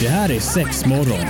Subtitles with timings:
[0.00, 1.26] Det här är sex morgon.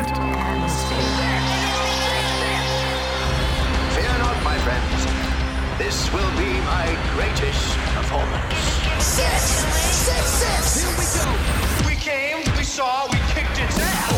[3.95, 5.07] Fear not, my friends.
[5.79, 6.87] This will be my
[7.17, 8.55] greatest performance.
[9.01, 9.43] Six,
[10.07, 10.85] six, six.
[10.85, 11.31] Here we go.
[11.89, 14.11] We came, we saw, we kicked its ass.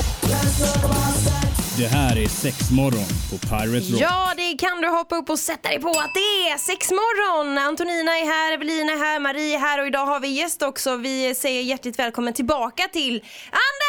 [1.78, 4.00] Det här är sex morgon på Pirate Rock.
[4.00, 7.58] Ja, det kan du hoppa upp och sätta dig på att det är sex morgon.
[7.58, 10.96] Antonina är här, Evelina är här, Marie är här och idag har vi gäst också.
[10.96, 13.14] Vi säger hjärtligt välkommen tillbaka till
[13.50, 13.81] Anders!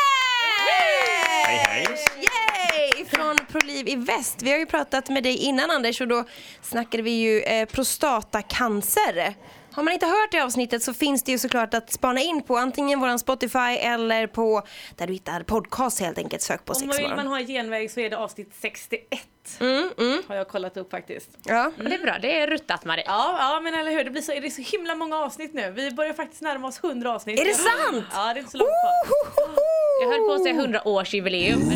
[1.45, 1.88] Hej, hej.
[2.17, 3.05] Yay!
[3.05, 4.41] Från ProLiv i Väst.
[4.41, 6.26] Vi har ju pratat med dig innan Anders och då
[6.62, 9.35] snackade vi ju eh, prostatacancer.
[9.76, 12.58] Har man inte hört det avsnittet så finns det ju såklart att spana in på
[12.58, 14.62] antingen våran Spotify eller på
[14.96, 16.41] där du hittar podcast helt enkelt.
[16.41, 19.22] Sök på Om man vill man ha en genväg så är det avsnitt 61.
[20.27, 21.30] Har jag kollat upp faktiskt.
[21.46, 21.72] Ja.
[21.77, 23.04] Men Det är bra, det är ruttat Marie.
[23.08, 25.72] Ja, ja men eller hur, det blir så, det är så himla många avsnitt nu.
[25.72, 27.40] Vi börjar faktiskt närma oss 100 avsnitt.
[27.40, 28.05] Är det sant?
[28.13, 29.49] Ja, det är inte så långt kvar.
[30.02, 31.71] Jag höll på att säga 100 års jubileum.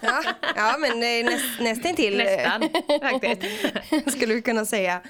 [0.00, 0.22] Ja,
[0.56, 2.68] ja men eh, näst, nästan till Nästan
[3.00, 4.12] faktiskt.
[4.16, 5.00] skulle vi kunna säga.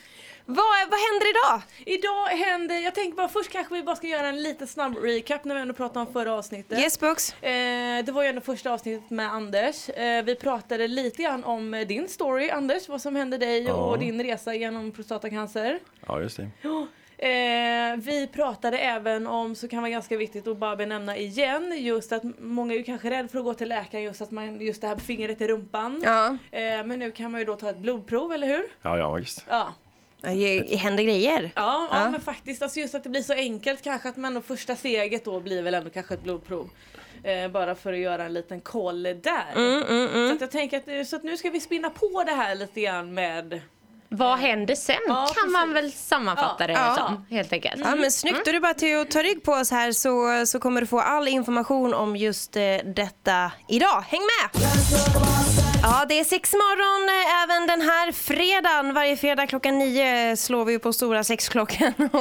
[0.47, 0.57] Vad,
[0.91, 1.63] vad händer idag?
[1.87, 5.45] Idag händer, jag tänker bara först kanske vi bara ska göra en liten snabb recap
[5.45, 6.79] när vi ändå pratade om förra avsnittet.
[6.79, 7.33] Yes box.
[7.43, 9.89] Eh, det var ju ändå första avsnittet med Anders.
[9.89, 13.99] Eh, vi pratade lite grann om eh, din story Anders, vad som hände dig och
[13.99, 15.79] din resa genom prostatacancer.
[16.07, 16.51] Ja, just det.
[17.23, 22.13] Eh, vi pratade även om, så kan vara ganska viktigt att bara benämna igen, just
[22.13, 24.81] att många är ju kanske rädda för att gå till läkaren just att man, just
[24.81, 26.01] det här fingret i rumpan.
[26.05, 28.63] Ja, Eh, men nu kan man ju då ta ett blodprov, eller hur?
[28.83, 29.45] Ja, ja, visst.
[29.49, 29.75] Ja.
[30.23, 31.51] Det händer grejer.
[31.57, 32.01] Ja, ja.
[32.01, 32.11] Ja.
[32.11, 35.25] men faktiskt alltså just att det blir så enkelt kanske att man då första steget
[35.25, 36.71] då blir väl ändå kanske ett blodprov.
[37.25, 39.53] Eh, bara för att göra en liten koll där.
[39.57, 42.55] Mm, Så att jag tänker att, så att nu ska vi spinna på det här
[42.55, 43.61] lite grann med
[44.13, 45.85] Vad händer sen Ja, kan man precis.
[45.85, 46.95] väl sammanfatta det Ja.
[46.97, 47.83] som helt enkelt.
[47.85, 50.47] Ja men snyggt, då är det bara till att ta rygg på oss här så,
[50.47, 54.05] så kommer du få all information om just eh, detta idag.
[54.09, 54.63] Häng med!
[55.83, 58.95] Ja, det är sex morgon eh, även den här fredagen.
[58.95, 62.21] Varje fredag klockan nio slår vi på stora sexklockan och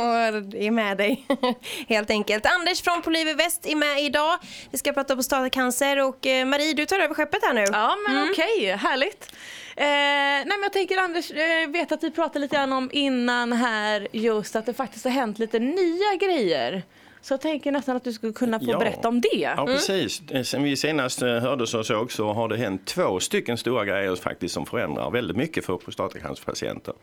[0.64, 1.26] är med dig.
[1.90, 2.46] Helt enkelt.
[2.46, 4.38] Anders från Poliv i Väst är med idag.
[4.72, 7.66] Vi ska prata på prostatacancer och eh, Marie, du tar över skeppet här nu.
[7.72, 9.32] Ja men okej, härligt.
[9.80, 13.54] Eh, nej men jag tänker Anders, jag vet att vi pratade lite grann om innan
[13.54, 16.84] här just att det faktiskt har hänt lite nya grejer.
[17.22, 18.80] Så jag tänker nästan att du skulle kunna få Ja.
[18.80, 19.28] berätta om det.
[19.58, 20.22] Ja, precis.
[20.32, 23.86] Eh, Sen vi senast eh, hördes och såg så har det hänt två stycken stora
[23.86, 26.94] grejer faktiskt som förändrar väldigt mycket för prostatacancerpatienter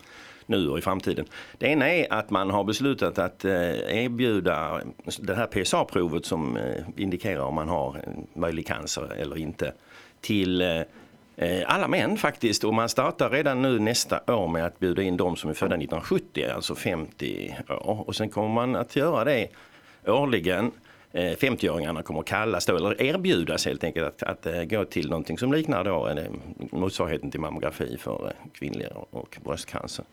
[0.46, 1.26] nu och i framtiden.
[1.58, 4.80] Det ena är att man har beslutat att eh, erbjuda
[5.18, 6.62] det här PSA-provet som eh,
[6.96, 8.00] indikerar om man har
[8.34, 9.72] möjlig cancer eller inte
[10.20, 10.82] till eh, eh,
[11.38, 15.16] Eh, alla män faktiskt och man startar redan nu nästa år med att bjuda in
[15.16, 18.04] de som är födda 1970, alltså 50 år.
[18.06, 19.48] Och sen kommer man att göra det
[20.06, 20.70] årligen.
[21.12, 25.10] Eh, 50-åringarna kommer att kallas då, eller erbjudas helt enkelt att, att eh, gå till
[25.10, 26.10] någonting som liknar då
[26.72, 30.04] motsvarigheten till mammografi för kvinnliga och bröstcancer.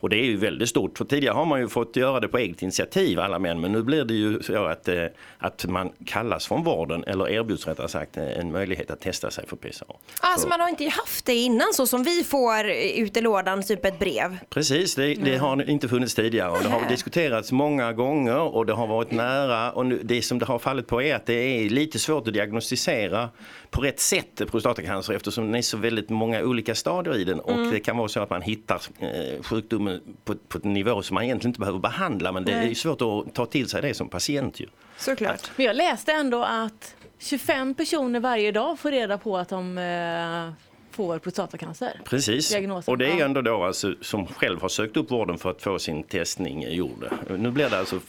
[0.00, 2.38] Och det är ju väldigt stort, för tidigare har man ju fått göra det på
[2.38, 5.04] eget initiativ alla män, men nu blir det ju så att, eh,
[5.38, 9.46] att man kallas från vården, eller erbjuds rättare sagt eh, en möjlighet att testa sig
[9.46, 9.84] för PSA.
[10.20, 13.62] Alltså Så- man har inte haft det innan så som vi får ut i lådan,
[13.62, 14.38] typ ett brev.
[14.50, 16.50] Precis, det, det har inte funnits tidigare.
[16.50, 19.72] Och det har diskuterats många gånger och det har varit nära.
[19.72, 23.28] Och det som det har fallit på är att det är lite svårt att diagnostisera
[23.70, 27.72] på rätt sätt prostatacancer eftersom det är så väldigt många olika stadier i den och
[27.72, 31.24] det kan vara så att man hittar eh, sjukdomen på, på en nivå som man
[31.24, 34.08] egentligen inte behöver behandla men det är ju svårt att ta till sig det som
[34.08, 34.66] patient ju.
[34.96, 35.50] Såklart.
[35.56, 40.52] Men jag läste ändå att 25 personer varje dag får reda på att de eh,
[40.90, 42.00] får prostatacancer.
[42.04, 45.50] Precis, Diagnosen, och det är ändå då alltså, som själv har sökt upp vården för
[45.50, 47.08] att få sin testning gjord.
[47.38, 48.00] Nu blir det alltså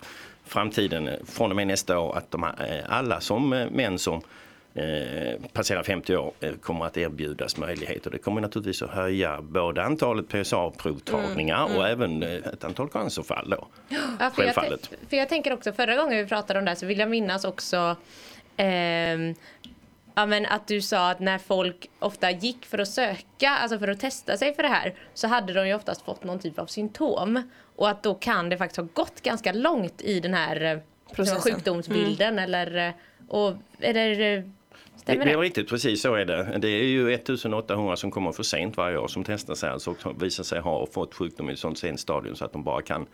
[0.46, 2.52] framtiden eh, från och med nästa år att de,
[2.90, 4.22] alla som män som
[4.74, 8.12] eh, passerar 50 år eh, kommer att erbjudas möjligheter.
[8.12, 13.50] Det kommer naturligtvis att höja både antalet PSA-provtagningar Mm, och även eh, ett antal cancerfall
[13.50, 13.68] då.
[14.20, 14.56] Ja, för, jag,
[15.10, 17.46] för jag tänker också förra gången vi pratade om det här så vill jag minnas
[17.46, 17.96] också
[18.58, 19.36] ehm,
[20.16, 23.88] ja, men att du sa att när folk ofta gick för att söka, alltså för
[23.88, 26.66] att testa sig för det här så hade de ju oftast fått någon typ av
[26.66, 30.80] symptom och att då kan det faktiskt ha gått ganska långt i den här eh,
[31.16, 31.42] Processen.
[31.42, 32.94] sjukdomsbilden eller eh,
[33.28, 33.50] och
[33.80, 34.44] eh, Det,
[35.00, 35.38] stämmer det det?
[35.38, 36.58] är riktigt, precis så är det.
[36.62, 40.24] Det är ju 1800 som kommer för sent varje år som testar sig alltså och
[40.24, 43.06] visar sig ha fått sjukdom i ett sånt sent stadium så att de bara kan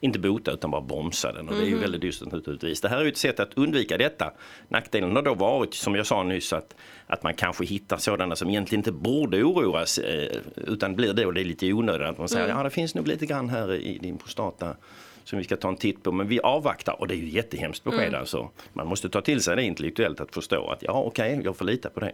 [0.00, 2.80] inte bota utan bara bromsa den och det är ju väldigt dystert naturligtvis.
[2.80, 4.32] Det här är ju ett sätt att undvika detta.
[4.68, 6.74] Nackdelen har då varit som jag sa nyss att,
[7.06, 11.40] att man kanske hittar sådana som egentligen inte borde oroas eh, utan blir då det
[11.40, 14.18] är lite onödigt att man säger ja det finns nog lite grann här i din
[14.18, 14.76] prostata
[15.24, 16.12] som vi ska ta en titt på.
[16.12, 18.20] Men vi avvaktar och det är ju jättehemskt besked Mm.
[18.20, 18.50] alltså.
[18.72, 21.90] Man måste ta till sig det intellektuellt att förstå att ja okej, jag får lita
[21.90, 22.12] på det.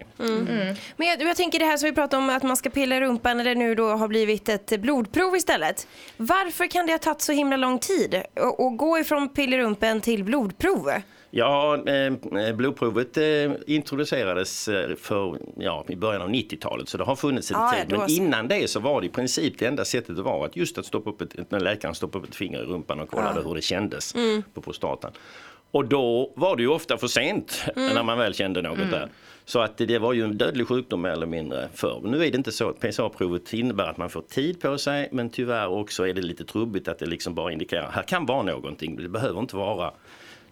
[0.96, 3.00] Men jag, jag tänker det här som vi pratade om att man ska pilla i
[3.00, 5.86] rumpan när det nu då har blivit ett blodprov istället.
[6.16, 10.00] Varför kan det ha tagit så himla lång tid att gå ifrån pill i rumpen
[10.00, 10.90] till blodprov?
[11.32, 17.16] Ja, eh, blodprovet eh, introducerades eh, för, ja, i början av 90-talet så det har
[17.16, 17.98] funnits en ja, tid.
[17.98, 20.78] Men innan det så var det i princip det enda sättet det var att just
[20.78, 23.54] att stoppa upp ett, när läkaren stoppade upp ett finger i rumpan och kollade hur
[23.54, 24.42] det kändes Mm.
[24.54, 25.10] på prostatan.
[25.70, 27.94] Och då var det ju ofta för sent Mm.
[27.94, 29.08] när man väl kände något där.
[29.44, 32.00] Så att det var ju en dödlig sjukdom mer eller mindre förr.
[32.04, 32.72] Nu är det inte så.
[32.72, 36.88] PSA-provet innebär att man får tid på sig men tyvärr också är det lite trubbigt
[36.88, 38.96] att det liksom bara indikerar här kan vara någonting.
[38.96, 39.90] Det behöver inte vara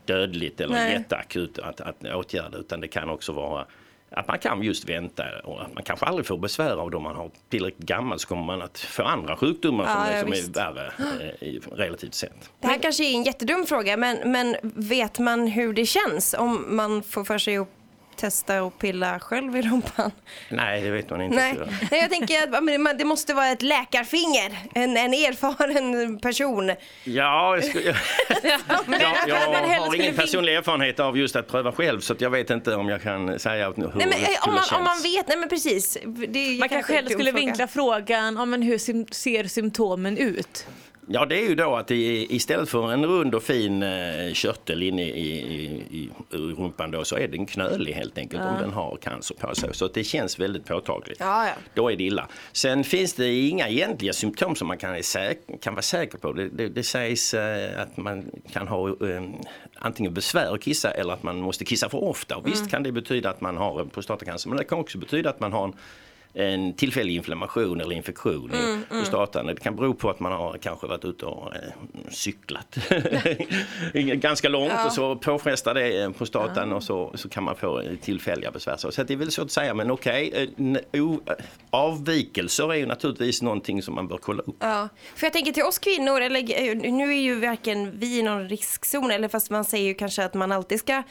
[0.08, 0.93] dödligt eller Nej.
[0.93, 3.66] jätteakut att, att åtgärda utan det kan också vara
[4.10, 7.02] att man kan just vänta och att man kanske aldrig får besvär av det om
[7.02, 10.22] man har tillräckligt gammal så kommer man att få andra sjukdomar som, Ja, är, ja,
[10.22, 10.93] som är värre
[11.40, 12.50] eh, relativt sett.
[12.60, 16.76] Det här kanske är en jättedum fråga men, men vet man hur det känns om
[16.76, 17.69] man får för sig att
[18.19, 20.11] testa och pilla själv i rumpan?
[20.49, 21.37] Nej, det vet man inte.
[21.37, 21.55] Nej.
[21.91, 26.73] Nej jag tänker att ja, men det- måste vara ett läkarfinger, en, en erfaren person.
[27.05, 27.85] Ja, jag, skulle,
[28.43, 28.61] jag,
[29.26, 32.50] jag, jag har ingen personlig erfarenhet av just att pröva själv så att jag vet
[32.50, 34.73] inte om jag kan säga hur Nej, men, det eh, skulle om, man, känns.
[34.79, 35.99] om man vet, nej men precis.
[36.61, 37.44] Man kanske hellre skulle fråga.
[37.47, 38.79] vinkla frågan om men hur
[39.15, 40.67] ser symptomen ut?
[41.10, 45.02] Ja, det är ju då att istället för en rund och fin eh, körtel inne
[45.02, 49.34] i, i, i, rumpan då, så är den knölig helt enkelt om den har cancer
[49.34, 49.75] på sig.
[49.75, 51.20] Så det känns väldigt påtagligt.
[51.20, 51.52] Ja, ja.
[51.75, 52.28] Då är det illa.
[52.52, 55.02] Sen finns det inga egentliga symptom som man kan,
[55.60, 56.32] kan vara säker på.
[56.32, 59.22] Det, det, det sägs eh, att man kan ha eh,
[59.75, 62.37] antingen besvär att kissa eller att man måste kissa för ofta.
[62.37, 65.31] Och visst kan det betyda att man har en prostatacancer men det kan också betyda
[65.31, 65.75] att man har en
[66.35, 69.47] en tillfällig inflammation eller infektion i prostatan.
[69.47, 71.61] Det kan bero på att man har kanske varit ute och eh,
[72.11, 72.79] cyklat
[73.95, 77.95] ganska långt och så påfrestar det eh, prostatan och så, så kan man få eh,
[78.03, 78.77] tillfälliga besvär.
[78.77, 81.33] Så det är väl så att säga men okej, eh, n- o- eh,
[81.71, 84.57] avvikelser är ju naturligtvis någonting som man bör kolla upp.
[84.61, 88.49] Ja, för jag tänker till oss kvinnor, eller nu är ju varken vi i någon
[88.49, 91.03] riskzon, eller fast man säger ju kanske att man alltid ska...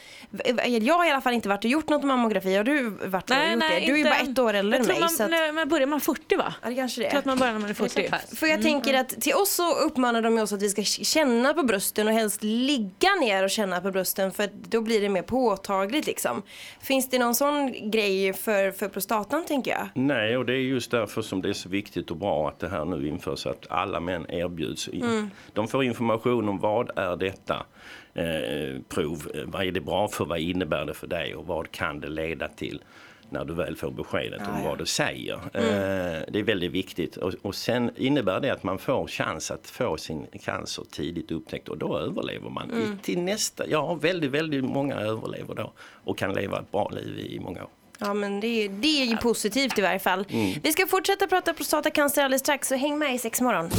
[0.82, 3.36] Jag har i alla fall inte varit och gjort något mammografi, har du varit och
[3.54, 3.86] gjort det?
[3.86, 5.07] Du är ju bara ett år äldre än mig.
[5.08, 6.54] Man, så att, när man börjar man 40 va?
[6.64, 7.18] ja, det kanske det är.
[7.18, 8.04] att man börjar när man är Det är 40.
[8.06, 8.40] så pass.
[8.40, 11.54] För jag tänker att till oss så uppmanar de ju oss att vi ska känna
[11.54, 15.10] på brösten och helst ligga ner och känna på brösten för att då blir det
[15.10, 16.44] mer påtagligt liksom.
[16.82, 19.88] Finns det någon sån grej för, för prostatan tänker jag?
[19.94, 22.70] Nej, och det är just därför som det är så viktigt och bra att det
[22.70, 24.88] här nu införs, att alla män erbjuds.
[24.88, 25.32] In.
[25.54, 27.66] De får information om vad är detta
[28.14, 31.72] eh, prov, Eh, vad är det bra för, vad innebär det för dig och vad
[31.72, 32.82] kan det leda till
[33.30, 35.34] när du väl får beskedet om vad det säger.
[35.34, 39.68] Eh, det är väldigt viktigt och, och sen innebär det att man får chans att
[39.68, 42.72] få sin cancer tidigt upptäckt och då överlever man.
[42.72, 47.20] I, till nästa, ja väldigt, väldigt många överlever då och kan leva ett bra liv
[47.20, 47.70] i många år.
[48.00, 50.26] Ja men det, är- det är ju positivt i varje fall.
[50.64, 53.70] Vi ska fortsätta prata prostatacancer alldeles strax så häng med i Sexmorgon.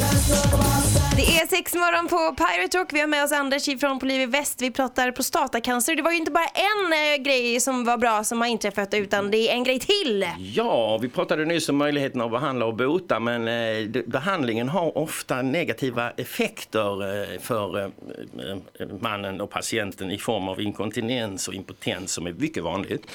[1.17, 2.93] Det är Sexmorgon på Pirate Rock.
[2.93, 4.63] Vi har med oss Anders från Polivi Väst.
[4.63, 5.95] Vi pratar prostatacancer.
[5.97, 9.31] Det var ju inte bara en eh, grej som var bra som har inträffat utan
[9.31, 10.27] det är en grej till.
[10.39, 15.43] Ja, vi pratade nyss om möjligheten att behandla och bota men eh, behandlingen har ofta
[15.43, 17.85] negativa effekter eh, för eh,
[18.81, 23.07] eh, mannen och patienten i form av inkontinens och impotens som är mycket vanligt.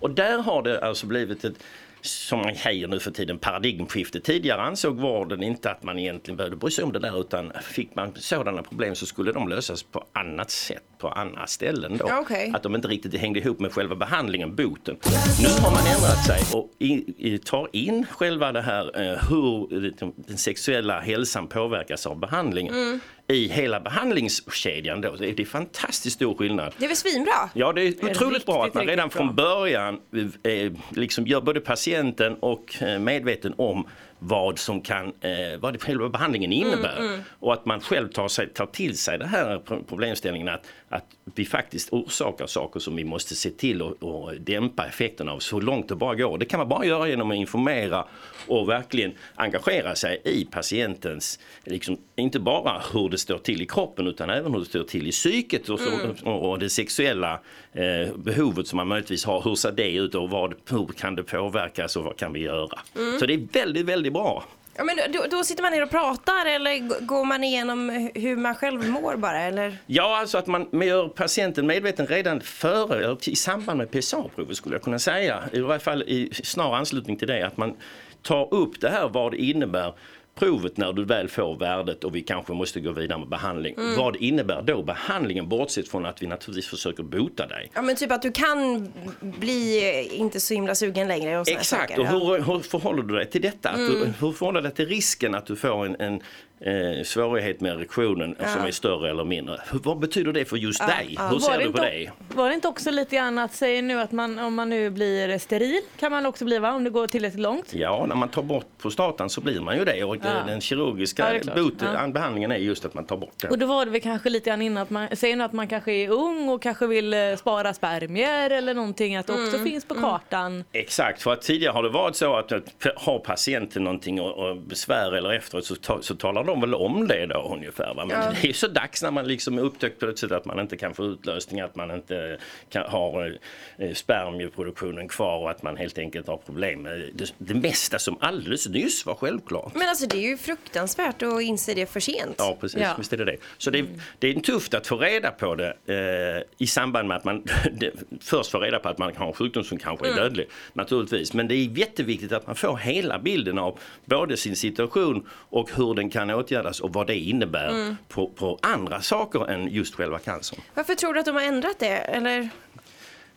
[0.00, 1.62] Och där har det alltså blivit ett
[2.02, 4.20] som man säger nu för tiden paradigmskifte.
[4.20, 7.94] Tidigare ansåg vården inte att man egentligen behövde bry sig om det där utan fick
[7.94, 12.08] man sådana problem så skulle de lösas på annat sätt, på andra ställen då.
[12.20, 12.52] Okej.
[12.54, 14.96] Att de inte riktigt hängde ihop med själva behandlingen, boten.
[15.42, 19.80] Nu har man ändrat sig och i, i, tar in själva det här eh, hur
[19.98, 23.00] den, den sexuella hälsan påverkas av behandlingen
[23.34, 25.16] i hela behandlingskedjan då.
[25.16, 26.74] Det är, det är fantastiskt stor skillnad.
[26.78, 27.50] Det är väl svinbra?
[27.54, 29.16] Ja, det är otroligt bra att man redan bra.
[29.16, 30.00] från början
[30.42, 33.86] eh, liksom gör både patienten och eh, medveten om
[34.18, 37.20] vad som kan, eh, vad det själva behandlingen innebär.
[37.40, 41.04] Och att man själv tar, sig, tar till sig det här pro- problemställningen att, att
[41.34, 45.60] vi faktiskt orsakar saker som vi måste se till att och dämpa effekterna av så
[45.60, 46.38] långt det bara går.
[46.38, 48.06] Det kan man bara göra genom att informera
[48.46, 54.06] och verkligen engagera sig i patientens, liksom, inte bara hur det står till i kroppen
[54.06, 55.90] utan även hur det står till i psyket och, så,
[56.30, 57.40] och, och det sexuella
[57.72, 59.42] eh, behovet som man möjligtvis har.
[59.42, 62.78] Hur ser det ut och vad, hur kan det påverkas och vad kan vi göra?
[63.20, 64.44] Så det är väldigt, väldigt bra.
[64.76, 68.54] Ja, men då, då sitter man ner och pratar eller går man igenom hur man
[68.54, 69.78] själv mår bara eller?
[69.86, 74.82] Ja, alltså att man gör patienten medveten redan före, i samband med PSA-provet skulle jag
[74.82, 75.42] kunna säga.
[75.52, 77.76] I varje fall i snar anslutning till det, att man
[78.22, 79.94] tar upp det här vad det innebär
[80.40, 83.74] provet när du väl får värdet och vi kanske måste gå vidare med behandling.
[83.78, 83.96] Mm.
[83.96, 87.70] Vad innebär då behandlingen bortsett från att vi naturligtvis försöker bota dig?
[87.74, 88.88] Ja men typ att du kan
[89.20, 92.00] bli inte så himla sugen längre och Exakt, saker.
[92.00, 93.68] och hur, hur förhåller du dig till detta?
[93.68, 93.86] Mm.
[93.88, 96.20] du, hur förhåller du dig till risken att du får en, en
[96.60, 99.58] eh, svårighet med erektionen som är större eller mindre?
[99.72, 101.16] Vad betyder det för just dig?
[101.18, 102.10] Hur Var ser det du på inte- det?
[102.34, 105.38] Var det inte också lite grann att säga nu att man, om man nu blir
[105.38, 106.72] steril kan man också bli va?
[106.72, 107.74] Om det går tillräckligt långt?
[107.74, 110.42] Ja, när man tar bort prostatan så blir man ju det och Ja.
[110.46, 111.56] den kirurgiska Ja, det är klart.
[111.56, 112.08] bot, Ja.
[112.08, 113.58] behandlingen är just att man tar bort Och den.
[113.58, 115.92] då var det väl kanske lite grann innan att man säger nu att man kanske
[115.92, 119.64] är ung och kanske vill eh, spara spermier eller någonting att det också Mm.
[119.70, 120.64] finns på kartan.
[120.72, 122.64] Exakt, för att tidigare har det varit så att att
[122.96, 127.08] har patienten någonting och, och besvär eller efteråt så, ta, så talar de väl om
[127.08, 127.94] det då ungefär.
[127.94, 128.04] Va?
[128.04, 128.32] Men Ja.
[128.42, 131.60] det är så dags när man liksom upptäckt plötsligt att man inte kan få utlösning,
[131.60, 132.38] att man inte
[132.70, 133.38] kan, har
[133.78, 138.16] eh, spermieproduktionen kvar och att man helt enkelt har problem med det, det mesta som
[138.20, 139.74] alldeles nyss var självklart.
[139.74, 142.34] Men alltså det är ju fruktansvärt att inse det för sent.
[142.38, 142.80] Ja, precis.
[142.80, 142.94] Ja.
[142.98, 143.36] Visst är det det.
[143.58, 143.84] Så det,
[144.18, 147.90] det är tufft att få reda på det eh, i samband med att man det,
[148.20, 151.32] först får reda på att man har en sjukdom som kanske är dödlig, naturligtvis.
[151.34, 155.94] Men det är jätteviktigt att man får hela bilden av både sin situation och hur
[155.94, 160.60] den kan åtgärdas och vad det innebär på, på andra saker än just själva cancern.
[160.74, 161.96] Varför tror du att de har ändrat det?
[161.96, 162.48] Eller?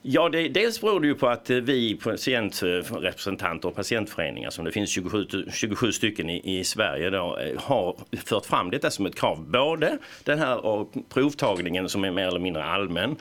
[0.06, 4.72] Ja, det, dels beror det ju på att eh, vi patientrepresentanter och patientföreningar, som det
[4.72, 7.96] finns 27, 27 stycken i, i Sverige, då, eh, har
[8.26, 9.52] fört fram detta som ett krav.
[9.52, 13.16] Både den här provtagningen som är mer eller mindre allmän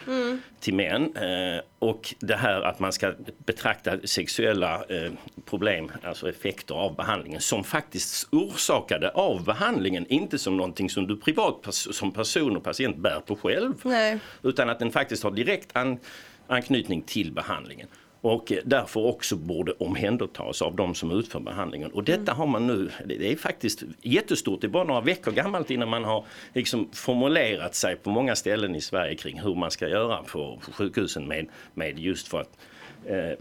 [0.62, 3.12] till män eh, och det här att man ska
[3.46, 5.12] betrakta sexuella eh,
[5.44, 11.16] problem, alltså effekter av behandlingen, som faktiskt orsakade av behandlingen, inte som någonting som du
[11.16, 13.72] privat som person och patient bär på själv.
[13.82, 14.18] Nej.
[14.42, 15.98] Utan att den faktiskt har direkt an,
[16.52, 17.88] anknytning till behandlingen.
[18.20, 21.90] Och eh, därför också borde omhändertas av de som utför behandlingen.
[21.90, 25.70] Och detta har man nu, det är faktiskt jättestort, det är bara några veckor gammalt
[25.70, 29.88] innan man har liksom formulerat sig på många ställen i Sverige kring hur man ska
[29.88, 32.58] göra på, på sjukhusen med, med just för att
[33.06, 33.38] eh,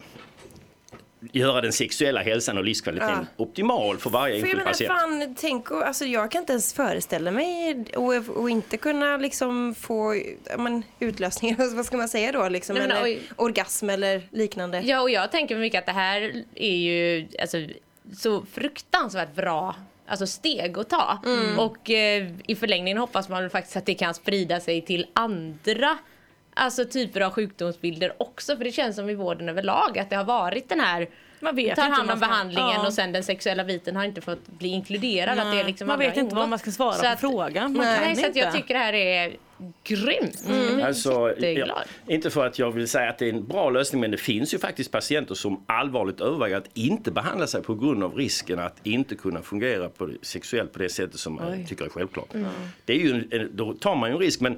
[1.32, 5.28] göra den sexuella hälsan och livskvaliteten optimal för varje För jag enskild menar, patient.
[5.28, 9.76] fan, tänk och, alltså jag kan inte ens föreställa mig och, och inte kunna liksom
[9.76, 10.16] få
[10.50, 13.22] ja, men, utlösningar, vad ska man säga då, liksom, Nej, men, eller oj.
[13.36, 14.82] orgasm eller liknande.
[14.82, 17.58] Ja, och jag tänker mycket att det här är ju alltså,
[18.14, 19.76] så fruktansvärt bra
[20.08, 21.20] alltså steg att ta.
[21.58, 25.98] Och eh, i förlängningen hoppas man faktiskt att det kan sprida sig till andra
[26.54, 28.58] alltså, typer av sjukdomsbilder också.
[28.58, 31.08] För det känns som i vården överlag att det har varit den här
[31.40, 32.88] Man vet tar inte hand om behandlingen Ja.
[32.88, 35.40] och sen den sexuella biten har inte fått bli inkluderad.
[35.40, 37.74] Att det är liksom man vet inte vad man ska svara Så på att- frågan.
[37.74, 38.58] Man Nej, kan Nej, så att jag inte.
[38.58, 39.36] tycker det här är
[39.84, 40.46] grymt.
[40.48, 44.02] Blir Alltså, ja, inte för att jag vill säga att det är en bra lösning
[44.02, 48.04] men det finns ju faktiskt patienter som allvarligt överväger att inte behandla sig på grund
[48.04, 51.86] av risken att inte kunna fungera på det, sexuellt på det sättet som man tycker
[51.86, 52.28] är självklart.
[52.86, 54.58] Det är ju, en- då tar man ju en risk men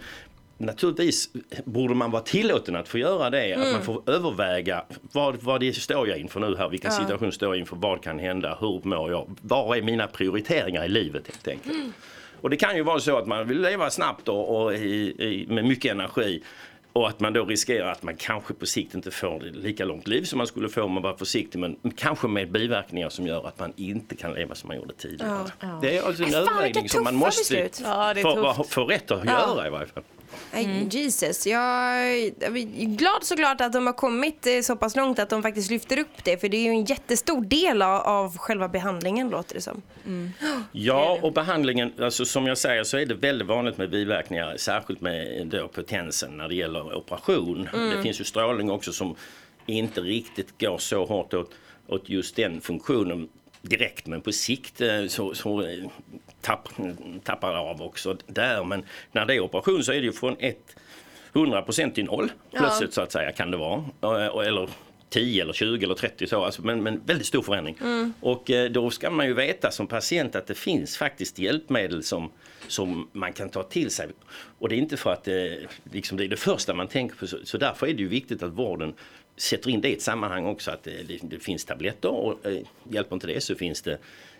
[0.58, 1.30] Naturligtvis
[1.66, 5.74] borde man vara tillåten att få göra det, att man får överväga vad, vad det
[5.74, 9.12] står jag inför nu här, vilken situation står jag inför, vad kan hända, hur mår
[9.12, 11.76] jag, var är mina prioriteringar i livet helt enkelt.
[12.42, 15.46] Och det kan ju vara så att man vill leva snabbt och, och i, i,
[15.50, 16.44] med mycket energi
[16.94, 20.24] och att man då riskerar att man kanske på sikt inte får lika långt liv
[20.24, 23.60] som man skulle få om man var försiktig men kanske med biverkningar som gör att
[23.60, 25.46] man inte kan leva som man gjorde tidigare.
[25.82, 27.70] Det är alltså en övervägning som man måste.
[27.84, 30.04] Ja, få, få rätt att göra i varje fall.
[30.54, 35.30] Nej, Jesus, jag är glad såklart att de har kommit eh, så pass långt att
[35.30, 36.38] de faktiskt lyfter upp det.
[36.38, 39.82] För det är ju en jättestor del av, själva behandlingen låter det som.
[40.72, 45.02] Ja, och behandlingen, alltså som jag säger så är det väldigt vanligt med biverkningar, särskilt
[45.02, 47.70] med då potensen när det gäller operation.
[47.96, 49.16] Det finns ju strålning också som
[49.66, 51.52] inte riktigt går så hårt åt,
[51.88, 53.30] åt just den funktionen
[53.64, 55.86] direkt, men på sikt eh, så, så eh,
[56.42, 56.70] tapp,
[57.24, 58.64] tappar det av också där.
[58.64, 60.76] Men när det är operation så är det ju från ett
[61.34, 63.84] 100% till noll plötsligt så att säga kan det vara.
[64.02, 64.70] Eh, Eller
[65.10, 67.78] 10 eller 20 eller 30 så, alltså, men, men väldigt stor förändring.
[68.20, 72.32] Och eh, då ska man ju veta som patient att det finns faktiskt hjälpmedel som,
[72.68, 74.08] som man kan ta till sig.
[74.60, 75.60] Och det är inte för att det,
[75.92, 78.44] liksom det är det första man tänker på, så, så därför är det ju viktigt
[78.44, 78.94] att vården
[79.38, 83.16] sätter in det i ett sammanhang också, att det, det, finns tabletter och eh, hjälper
[83.16, 83.98] inte det så finns det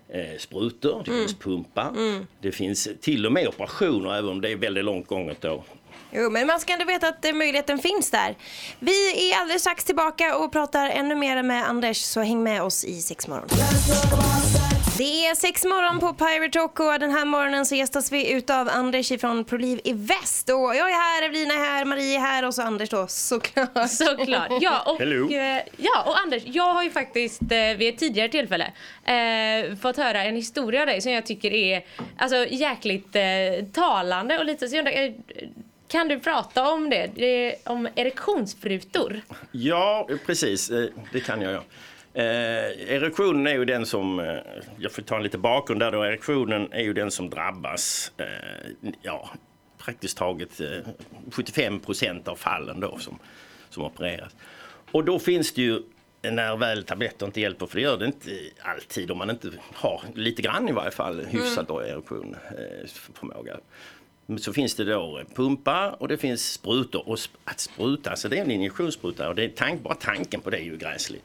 [0.10, 1.94] eh, sprutor, det finns pumpar,
[2.42, 5.64] det finns till och med operationer även om det är väldigt långt gånget då.
[6.12, 8.36] Jo, men man ska ändå veta att eh, möjligheten finns där.
[8.80, 12.86] Vi är alldeles strax tillbaka och pratar ännu mer med Anders, så häng med oss
[12.86, 13.50] i Sexmorgon.
[14.98, 18.70] Det är sex morgon på Pirate Rock och den här morgonen så gästas vi utav
[18.70, 20.50] Anders ifrån Proliv i Väst.
[20.50, 23.90] Och jag är här, Evelina är här, Marie är här och så Anders då såklart.
[23.90, 24.52] Såklart.
[24.62, 25.32] Ja, och, Hello.
[25.32, 28.72] eh, ja, och Anders, jag har ju faktiskt eh, vid ett tidigare tillfälle
[29.06, 31.86] eh, fått höra en historia av dig som jag tycker är
[32.18, 33.24] alltså, jäkligt eh,
[33.74, 35.12] talande och lite så jag undrar, eh,
[35.88, 37.10] kan du prata om det?
[37.16, 39.22] det är om erektionssprutor.
[39.52, 40.72] Ja, precis.
[41.12, 41.64] Det kan jag göra.
[42.16, 44.38] Eh, erektionen är ju den som, eh,
[44.78, 48.92] jag får ta en lite bakgrund där då, erektionen är ju den som drabbas, eh,
[49.02, 49.30] ja,
[49.78, 50.68] praktiskt taget eh,
[51.32, 53.20] 75 procent av fallen då som,
[53.70, 54.36] som opereras.
[54.92, 55.82] Och då finns det ju
[56.32, 58.30] när väl tabletter inte hjälper, för det gör det inte
[58.62, 63.58] alltid om man inte har lite grann i varje fall hyfsat då erektion, eh, förmåga.
[64.38, 67.10] Så finns det då pumpar och det finns sprutor.
[67.10, 70.50] Och att spruta, alltså det är en injektionsspruta och det är tank, bara tanken på
[70.50, 71.22] det är ju gräslig.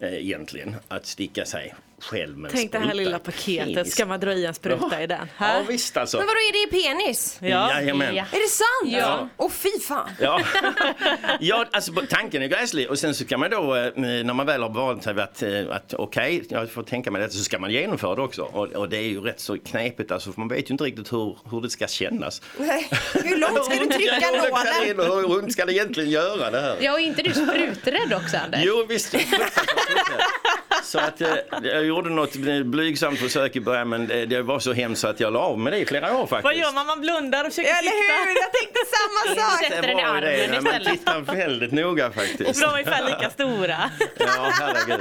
[0.00, 3.02] Eh, egentligen, att sticka sig själv med en Tänk det här spruta.
[3.02, 3.92] lilla paketet, Penis.
[3.92, 5.00] ska man dra i en spruta Ja.
[5.00, 5.18] i den?
[5.38, 5.62] Ja Här?
[5.64, 6.16] visst alltså.
[6.16, 7.38] Men vadå, är det i penis?
[7.40, 7.70] Ja.
[7.70, 8.14] Jajamän.
[8.16, 8.24] Ja.
[8.32, 9.02] Är det sant?
[9.02, 9.28] Ja.
[9.36, 10.10] Åh fy fan.
[10.20, 10.40] Ja,
[11.40, 14.62] ja alltså tanken är gräslig och sen så kan man då eh, när man väl
[14.62, 17.70] har vant sig att, eh, att okej, jag får tänka mig detta så ska man
[17.70, 18.42] genomföra det också.
[18.42, 21.12] Och, och det är ju rätt så knepigt alltså för man vet ju inte riktigt
[21.12, 22.42] hur, hur det ska kännas.
[22.58, 24.20] Nej, Hur långt ska du trycka hur
[24.94, 25.30] det- nålen?
[25.30, 26.76] Hur, hur ska det egentligen göra det här?
[26.80, 28.60] Ja, och inte du spruträdd också Anders?
[28.64, 30.84] Jo visst, jag är fruktansvärt fruktansvärt.
[30.84, 31.28] Så att eh,
[31.64, 35.32] jag gjorde något blygsamt försök i början men det, det var så hemskt att jag
[35.32, 36.44] la av med det i flera år faktiskt.
[36.44, 36.86] Vad gör man?
[36.86, 38.14] Man blundar och försöker Eller sikta.
[38.24, 38.36] hur?
[38.40, 39.64] Jag tänkte samma sak.
[39.64, 40.98] Sätter Det den i det, när man istället.
[40.98, 42.60] tittar väldigt noga faktiskt.
[42.60, 43.90] De är ungefär lika stora.
[44.18, 45.00] Ja, herregud.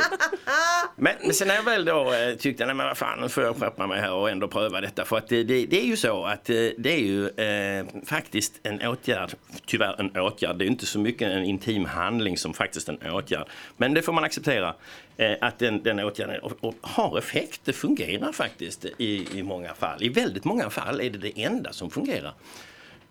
[0.95, 3.43] Men, men sen när jag väl då eh, tyckte, nej men vad fan, nu får
[3.43, 5.05] jag skärpa mig här och ändå pröva detta.
[5.05, 8.53] För att det, det, det är ju så att eh, det är ju eh, faktiskt
[8.63, 9.31] en åtgärd,
[9.65, 13.11] tyvärr en åtgärd, det är ju inte så mycket en intim handling som faktiskt en
[13.11, 13.47] åtgärd.
[13.77, 14.73] Men det får man acceptera.
[15.17, 19.73] Eh, att den, den åtgärden och, och har effekt, det fungerar faktiskt i, i många
[19.73, 20.03] fall.
[20.03, 22.33] I väldigt många fall är det det enda som fungerar.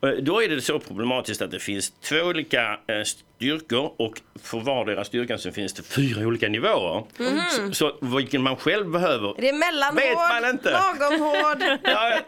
[0.03, 4.59] Eh, Då är det så problematiskt att det finns två olika eh, styrkor och för
[4.61, 7.05] vardera styrkan så finns det fyra olika nivåer.
[7.51, 10.71] Så, så vilken man själv behöver Det är mellanhård, vet man inte.
[10.71, 12.19] lagom hård, Ja,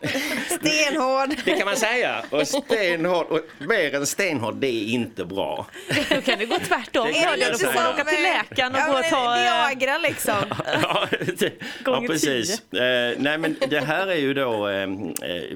[0.60, 1.34] stenhård.
[1.44, 2.22] det kan man säga.
[2.30, 5.66] Och stenhård, och mer än stenhård, det är inte bra.
[6.14, 7.06] Då kan det gå tvärtom.
[7.12, 7.72] Det jag då säga.
[7.72, 9.36] får åka till läkaren och Ja, gå och ta...
[9.36, 10.34] eh, Viagra liksom.
[10.82, 11.06] Ja,
[11.38, 11.52] det,
[11.84, 12.72] ja precis.
[12.72, 14.88] Eh, nej men det här är ju då eh,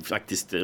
[0.04, 0.60] faktiskt eh,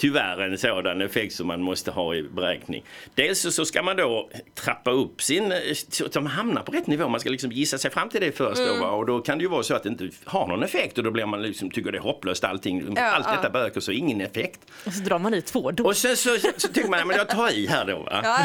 [0.00, 2.84] tyvärr en sådan effekt som man måste ha i beräkning.
[3.14, 5.52] Dels så- så ska man då trappa upp sin,
[5.90, 7.08] så att man hamnar på rätt nivå.
[7.08, 8.90] Man ska liksom gissa sig fram till det först då, va?
[8.90, 11.10] och då kan det ju vara så att det inte har någon effekt och då
[11.10, 12.92] blir man liksom, tycker det är hopplöst allting.
[12.96, 13.36] Ja, Allt ja.
[13.36, 14.60] detta böker så ingen effekt.
[14.86, 15.88] Och så drar man i två doser.
[15.88, 18.20] Och sen så, så tycker man, men jag tar i här då va.
[18.24, 18.38] Ja.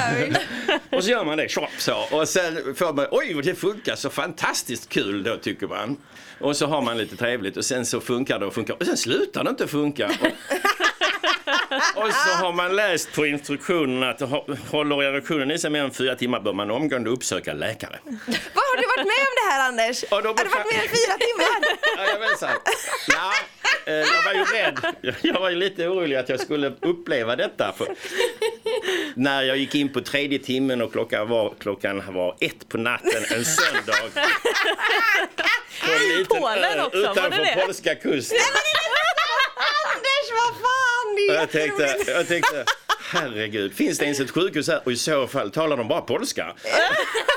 [0.97, 1.95] Och så gör man det, tjopp så.
[2.11, 5.97] Och sen får man, oj det funkar så fantastiskt kul då tycker man.
[6.39, 8.97] Och så har man lite trevligt och sen så funkar det och funkar och sen
[8.97, 10.05] slutar det inte funka.
[10.21, 10.27] Och,
[11.95, 15.91] och så har man läst på instruktionen att hå- håller erektionen i sig mer än
[15.91, 17.99] fyra timmar bör man omgående uppsöka läkare.
[18.05, 20.03] Vad har du varit med om det här Anders?
[20.11, 21.77] Har du varit med i fyra timmar?
[21.97, 22.49] Jajamensan.
[23.07, 23.31] Ja,
[23.85, 24.95] eh, jag var ju rädd.
[25.21, 27.73] Jag var ju lite orolig att jag skulle uppleva detta.
[29.15, 33.23] När jag gick in på tredje timmen och klockan var, klockan var ett på natten
[33.35, 33.93] en söndag.
[35.85, 38.37] På en liten Polen ö också, utanför polska kusten.
[41.29, 42.65] Är jag tänkte, jag tänkte,
[43.11, 44.81] herregud, finns det ens ett sjukhus här?
[44.85, 46.53] Och i så fall talar de bara polska.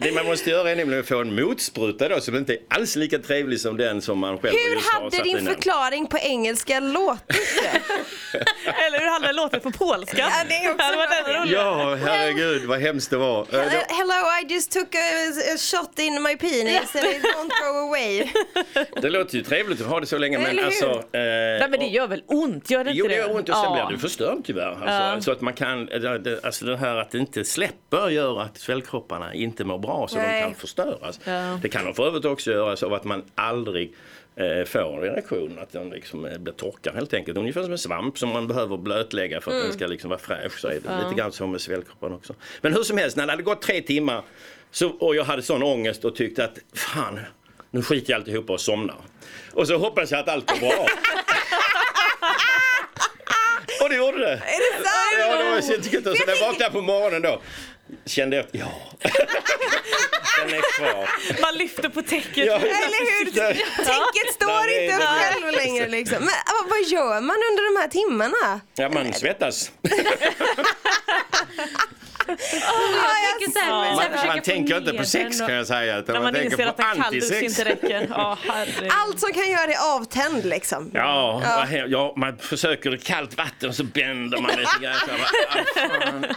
[0.00, 2.96] Det man måste göra är nämligen att få en motspruta då som inte är alls
[2.96, 5.54] lika trevlig som den som man själv Hur just hade din in den.
[5.54, 7.36] förklaring på engelska låtit?
[8.86, 10.16] Eller hur hade det låtit på polska?
[10.18, 10.86] Ja, det är också
[11.32, 11.48] roligare.
[11.52, 13.40] Ja, herregud vad hemskt det var.
[13.40, 14.98] Eh, Hello, I just took a,
[15.54, 18.28] a shot in my penis and it won't go away.
[19.02, 20.86] Det låter ju trevligt att ha det så länge men alltså...
[20.90, 22.70] Eh, Nej, men det gör väl ont?
[22.70, 23.16] Gör det inte Jo, det det?
[23.20, 23.86] gör ont och sen Ja.
[23.86, 24.70] blir det förstört tyvärr.
[24.70, 25.20] Alltså, Ja.
[25.20, 28.58] Så att man kan, det- det- alltså det här att det inte släpper gör att
[28.58, 30.40] cellkropparna inte mår bra så Nej.
[30.40, 31.20] de kan förstöras.
[31.24, 31.58] Ja.
[31.62, 33.94] Det kan de för övrigt också göra så att man aldrig
[34.36, 37.38] eh, får en erektion, att den liksom eh, blir torkad helt enkelt.
[37.38, 40.58] Ungefär som en svamp som man behöver blötlägga för att den ska liksom vara fräsch.
[40.58, 42.34] Så är det lite grann så med cellkropparna också.
[42.60, 44.22] Men hur som helst, när det hade gått tre timmar
[44.70, 47.20] så, och jag hade sån ångest och tyckte att fan,
[47.70, 48.96] nu skiter jag alltihopa och somnar.
[49.52, 50.86] Och så hoppas jag att allt går bra.
[53.88, 54.32] och det gjorde det.
[54.32, 55.18] Är det sant?
[55.18, 56.02] Ja, det var jättekul.
[56.04, 57.42] Så när jag vaknade på morgonen då
[58.06, 58.72] kände jag att ja,
[60.38, 61.08] den är kvar.
[61.42, 62.46] Man lyfter på täcket.
[62.46, 63.30] Ja, Eller hur?
[63.38, 63.48] Ja.
[63.76, 66.16] Täcket står Nej, inte upp själv längre liksom.
[66.18, 68.60] Men vad- vad gör man under de här timmarna?
[68.74, 69.70] Ja, man svettas.
[72.52, 73.94] Jag tänker så här, Ja.
[73.96, 75.98] så här, försöker Man få tänker inte på sex kan jag säga.
[75.98, 78.06] Utan När man tänker inser på att en kalldusch inte räcker.
[78.10, 78.90] Ja, herregud.
[78.92, 80.90] Allt som kan göra dig avtänd liksom.
[80.94, 84.96] Ja, he- ja, man försöker i kallt vatten så bänder man lite grann.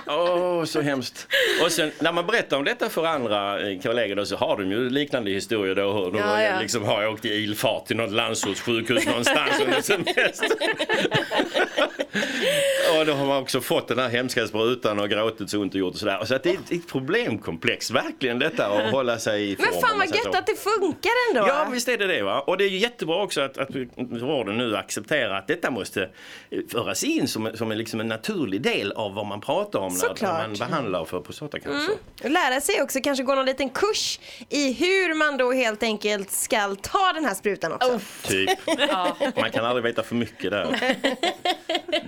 [0.08, 0.16] Ah.
[0.16, 1.28] Åh, så hemskt.
[1.66, 4.72] Och sen när man berättar om detta för andra eh, kollegor då, så har de
[4.72, 5.92] ju liknande historier då.
[5.94, 6.60] Hur de Ja, ja.
[6.60, 10.50] liksom har åkt i ilfart till något landsortssjukhus någonstans under semestern.
[13.00, 15.80] och då har man också fått den här hemska sprutan och gråtit så ont och
[15.80, 16.26] gjort och sådär.
[16.26, 19.68] Så att det är ett- problemkomplex verkligen detta att hålla sig i form.
[19.72, 20.38] Men fan vad gött så.
[20.38, 21.48] att det funkar ändå.
[21.48, 22.22] Ja, visst är det det.
[22.24, 22.40] Va?
[22.42, 23.70] Och det är ju jättebra också att, att
[24.22, 26.02] vården nu accepterar att detta måste
[26.50, 29.94] eh, föras in som, som en, liksom en naturlig del av vad man pratar om
[29.94, 30.20] när, Såklart.
[30.38, 31.94] när man behandlar för prostatacancer.
[32.24, 34.20] Och lära sig också, kanske gå någon liten kurs
[34.50, 38.00] i hur man då helt enkelt ska ta den här sprutan också.
[38.24, 38.50] Typ.
[39.36, 40.96] Man kan aldrig veta för mycket där.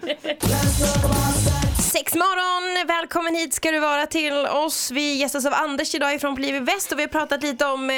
[1.94, 4.92] Sex morgon, välkommen hit ska du vara till oss.
[4.92, 7.96] Vi gästas av Anders idag ifrån Plivi Väst och vi har pratat lite om eh,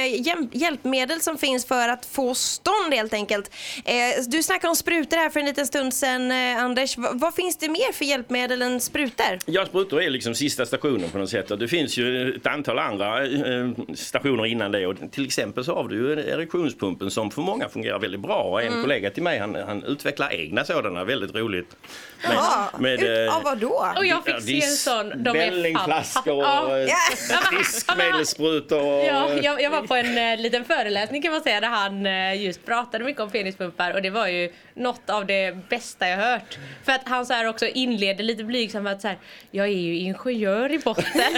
[0.54, 3.52] hjälpmedel som finns för att få stånd helt enkelt.
[3.86, 3.94] Eh,
[4.28, 6.98] Du snackade om sprutor här för en liten stund sedan eh, Anders.
[6.98, 9.40] Vad finns det mer för hjälpmedel än sprutor?
[9.46, 11.52] Ja, sprutor är liksom sista stationen på något sätt.
[11.52, 13.18] Och det finns ju ett antal andra
[13.96, 14.88] stationer innan det.
[14.88, 18.42] Och till exempel så har du ju erektionspumpen som för många fungerar väldigt bra.
[18.44, 21.76] Och en kollega till mig han, han utvecklar egna sådana, väldigt roligt.
[22.24, 23.86] Med, Ja, ut, eh, ja, vadå?
[23.98, 25.24] Och jag fick Ja, se en sån.
[25.24, 26.78] De är Vällingflaskor och Ja.
[26.80, 28.82] eh, diskmedelssprutor.
[28.82, 32.06] och- Ja, jag, jag var på en eh, liten föreläsning kan man säga där han
[32.06, 36.18] eh, just pratade mycket om penispumpar och det var ju något av det bästa jag
[36.18, 36.58] hört.
[36.86, 39.18] För att han så här också inleder lite blygsamt med att så här,
[39.52, 41.06] jag är ju ingenjör i botten.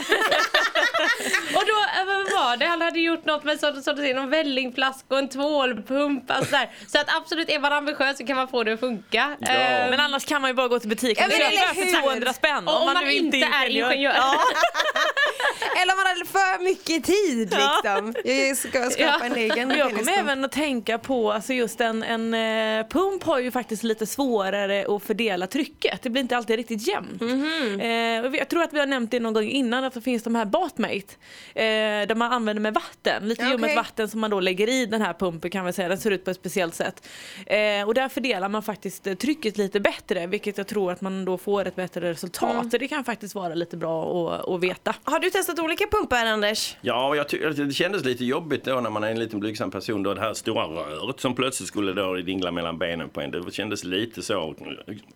[1.56, 2.66] och då, eh, vad var det?
[2.66, 3.72] Han hade gjort något med så,
[4.16, 6.32] någon vällingflaska och en tvålpump.
[6.32, 6.70] Alltså där.
[6.88, 9.36] Så att absolut, är man ambitiös så kan man få det att funka.
[9.40, 9.48] Ja.
[9.48, 12.02] Eh, Men annars kan man ju bara gå till butiken Ja, och köpa för hur?
[12.02, 12.68] 200 spänn.
[12.68, 14.14] och om man, inte är ingenjör.
[15.82, 18.14] Eller om man hade för mycket tid liksom.
[18.24, 19.26] Jag ska skapa Ja.
[19.26, 22.34] en egen jag kommer även att tänka på, alltså just en, en
[22.80, 26.02] eh, pump har ju faktiskt lite svårare att fördela trycket.
[26.04, 27.22] Det blir inte alltid riktigt jämnt.
[27.22, 30.02] eh, och vi- jag tror att vi har nämnt det någon gång innan att det
[30.02, 30.46] finns de här
[30.88, 31.15] Batmate.
[31.54, 34.86] Eh, där man använder med vatten, lite Ja, ljummet vatten som man då lägger i
[34.86, 35.88] den här pumpen kan vi säga.
[35.88, 37.08] Den ser ut på ett speciellt sätt.
[37.45, 41.26] Eh, och där fördelar man faktiskt eh, trycket lite bättre vilket jag tror att man
[41.26, 42.71] då får ett bättre resultat.
[42.71, 44.95] Så det kan faktiskt vara lite bra att, att veta.
[45.04, 46.78] Har du testat olika pumpar Anders?
[46.82, 49.71] Ja, jag tycker att det kändes lite jobbigt då när man är en liten blygsam
[49.71, 50.04] person.
[50.04, 53.32] Då det här stora röret som plötsligt skulle då dingla mellan benen på en.
[53.32, 54.56] Det kändes lite så,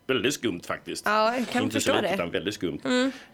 [0.07, 1.05] väldigt skumt faktiskt.
[1.05, 2.13] Ja, jag kan inte förstå så lite, det.
[2.13, 2.79] utan väldigt skumt.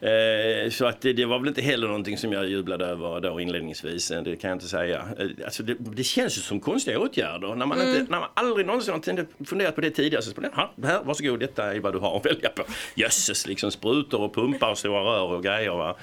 [0.00, 3.40] Eh, så att det, det var väl inte heller någonting som jag jublade över då
[3.40, 4.10] inledningsvis.
[4.10, 5.04] Eh, Det kan jag inte säga.
[5.18, 7.54] Eh, alltså det, det känns ju som konstiga åtgärder.
[7.54, 10.68] När man, inte, när man aldrig någonsin har funderat på det tidigare så skulle man,
[10.84, 12.62] här, varsågod, detta är vad du har att välja på.
[12.94, 15.70] Jösses, liksom sprutor och pumpar och stora rör och grejer.
[15.70, 15.96] Va?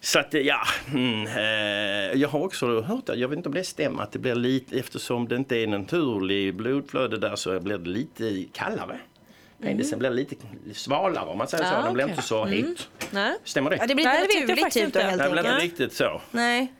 [0.00, 0.60] Så att ja,
[0.94, 4.18] mm, eh, jag har också hört att, jag vet inte om det stämmer, att det
[4.18, 8.98] blir lite, eftersom det inte är naturlig blodflöde där så blir det lite kallare.
[9.62, 10.36] Penisen blir lite
[10.74, 12.88] svalare om man säger så, Ah, den blir inte så het.
[13.10, 13.36] Nej.
[13.44, 13.76] Stämmer det?
[13.76, 15.10] Ja, det blir Nej, inte det vet jag naturligt typ då inte.
[15.10, 15.80] helt Det blir inte enkelt.
[15.80, 16.20] riktigt så.
[16.30, 16.72] Nej.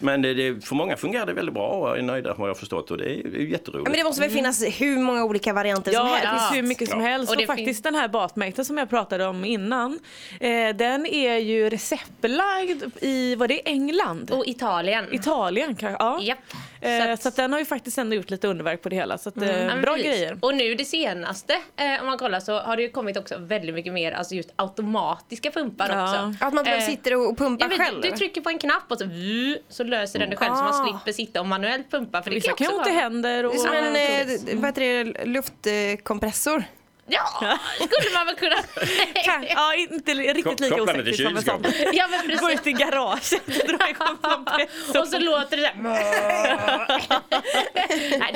[0.00, 2.58] Men det, det, för många fungerar det väldigt bra och är nöjda vad jag har
[2.58, 3.08] förstått och det är
[3.40, 3.86] ju jätteroligt.
[3.86, 6.48] Ja, men det måste väl finnas hur många olika varianter som Ja, det helst?
[6.48, 7.06] finns hur mycket som Ja.
[7.06, 7.28] helst.
[7.30, 9.98] Och Och, det faktiskt den här batmaten som jag pratade om innan.
[10.40, 14.30] Eh, den är ju receptbelagd i, vad det är, England?
[14.30, 15.04] och Italien.
[15.12, 16.04] Italien kanske?
[16.04, 16.18] Ja.
[16.22, 16.38] Japp.
[16.80, 18.96] Eh, Så så, att- att den har ju faktiskt ändå gjort lite underverk på det
[18.96, 19.18] hela.
[19.18, 20.10] Så att, eh, Ja, men bra precis.
[20.10, 20.38] grejer.
[20.40, 23.74] Och nu det senaste, eh, om man kollar så har det ju kommit också väldigt
[23.74, 26.04] mycket mer alltså just automatiska pumpar Ja.
[26.30, 26.44] också.
[26.46, 28.00] Att man Eh, sitter och pumpar Ja, själv?
[28.02, 30.62] du, du trycker på en knapp och så, vuu, så löser den det själv så
[30.62, 30.84] man Ah.
[30.88, 32.22] slipper sitta och manuellt pumpa.
[32.22, 33.46] För det Vissa kan kan ont i händer.
[33.46, 36.64] Och, det är som en eh, vad heter det, luftkompressor.
[37.06, 38.56] Ja, skulle man väl kunna.
[39.24, 41.64] kan, ja, inte riktigt lika osexigt som en sån.
[41.92, 42.60] ja men Gå precis.
[42.60, 44.96] ut i garaget och dra igång kompressorn.
[45.02, 46.88] Och så låter det såhär.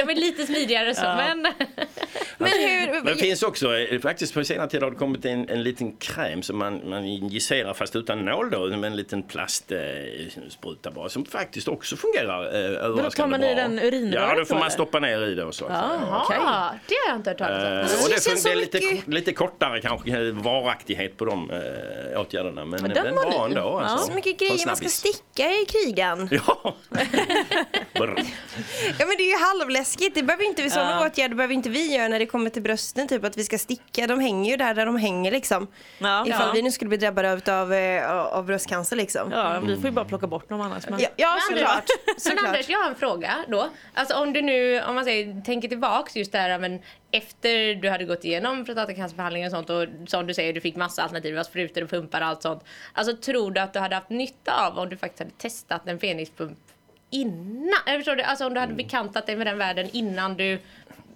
[0.09, 1.43] De är lite smidigare så men.
[2.39, 2.93] Men hur...
[2.93, 5.93] Men det finns också, eh, faktiskt på senare tid har det kommit en, en liten
[5.97, 11.25] kräm som man, man injicerar fast utan nål då, med en liten plastspruta bara som
[11.25, 13.63] faktiskt också fungerar eh, överraskande man i bra.
[13.63, 15.65] den urinröret Ja, då får då, man stoppa ner i det och så.
[15.65, 16.01] att säga.
[16.11, 16.37] Ja, okej.
[16.41, 17.73] Ja, det har jag inte hört talas om.
[17.73, 21.51] Eh, Alltså, och det det, det är lite, lite kortare kanske eh, varaktighet på de
[21.51, 23.55] eh, åtgärderna men, den men var bra ny.
[23.55, 23.79] ändå.
[23.79, 24.07] Alltså.
[24.07, 26.29] Så mycket grejer man ska sticka i krigan.
[26.31, 26.77] Ja.
[28.99, 29.98] Ja men det är ju halvläskigt.
[30.15, 31.07] Det behöver inte, sådana Ja.
[31.07, 33.09] åtgärder behöver inte vi göra när det kommer till brösten.
[33.09, 34.07] Typ att vi ska sticka.
[34.07, 35.67] De hänger ju där där de hänger liksom.
[35.99, 36.27] Ja.
[36.27, 36.53] Ifall Ja.
[36.55, 39.31] vi nu skulle bli drabbade av, av, eh, av bröstcancer liksom.
[39.33, 40.89] Ja, vi får ju bara plocka bort dem annars.
[40.89, 41.01] Men...
[41.01, 41.71] Ja, ja Men såklart.
[41.77, 42.45] Anders, men såklart.
[42.47, 43.69] Anders, jag har en fråga då.
[43.95, 46.81] Alltså om du nu, om man säger, tänker tillbaks just det här, men
[47.11, 51.03] efter du hade gått igenom prostatacancerbehandling och sånt och som du säger du fick massa
[51.03, 52.65] alternativa sprutor och pumpar och allt sånt.
[52.93, 55.99] Alltså tror du att du hade haft nytta av om du faktiskt hade testat en
[55.99, 56.59] fenixpump
[57.11, 57.81] innan?
[57.87, 58.23] Eller förstår du?
[58.23, 60.59] Alltså om du hade bekantat dig med den världen innan du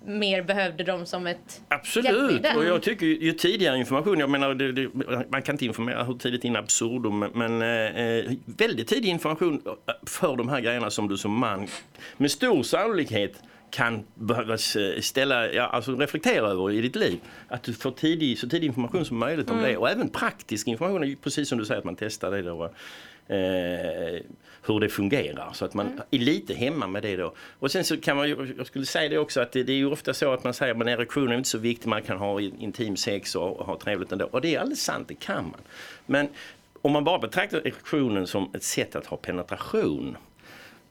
[0.05, 2.57] mer behövde dem som ett Absolut, hjälpmedel.
[2.57, 4.89] och jag tycker ju, ju tidigare information, jag menar det, det,
[5.31, 9.63] man kan inte informera hur tidigt in absurdum, men, eh, väldigt tidig information
[10.07, 11.67] för de här grejerna som du som man
[12.17, 14.59] med stor sannolikhet kan behöva
[15.01, 17.21] ställa, ja, alltså reflektera över i ditt liv.
[17.49, 21.17] Att du får tidig, så tidig information som möjligt om det och även praktisk information,
[21.23, 22.73] precis som du säger att man testar det då.
[23.29, 24.21] Eh,
[24.67, 27.35] hur det fungerar så att man är lite hemma med det då.
[27.59, 29.77] Och sen så kan man ju, jag skulle säga det också att det, det är
[29.77, 32.41] ju ofta så att man säger att erektion är inte så viktig, man kan ha
[32.41, 34.29] intim sex och, och ha trevligt ändå.
[34.31, 35.61] Och det är alldeles sant, det kan man.
[36.07, 36.29] Men
[36.83, 40.17] om man bara betraktar erektionen som ett sätt att ha penetration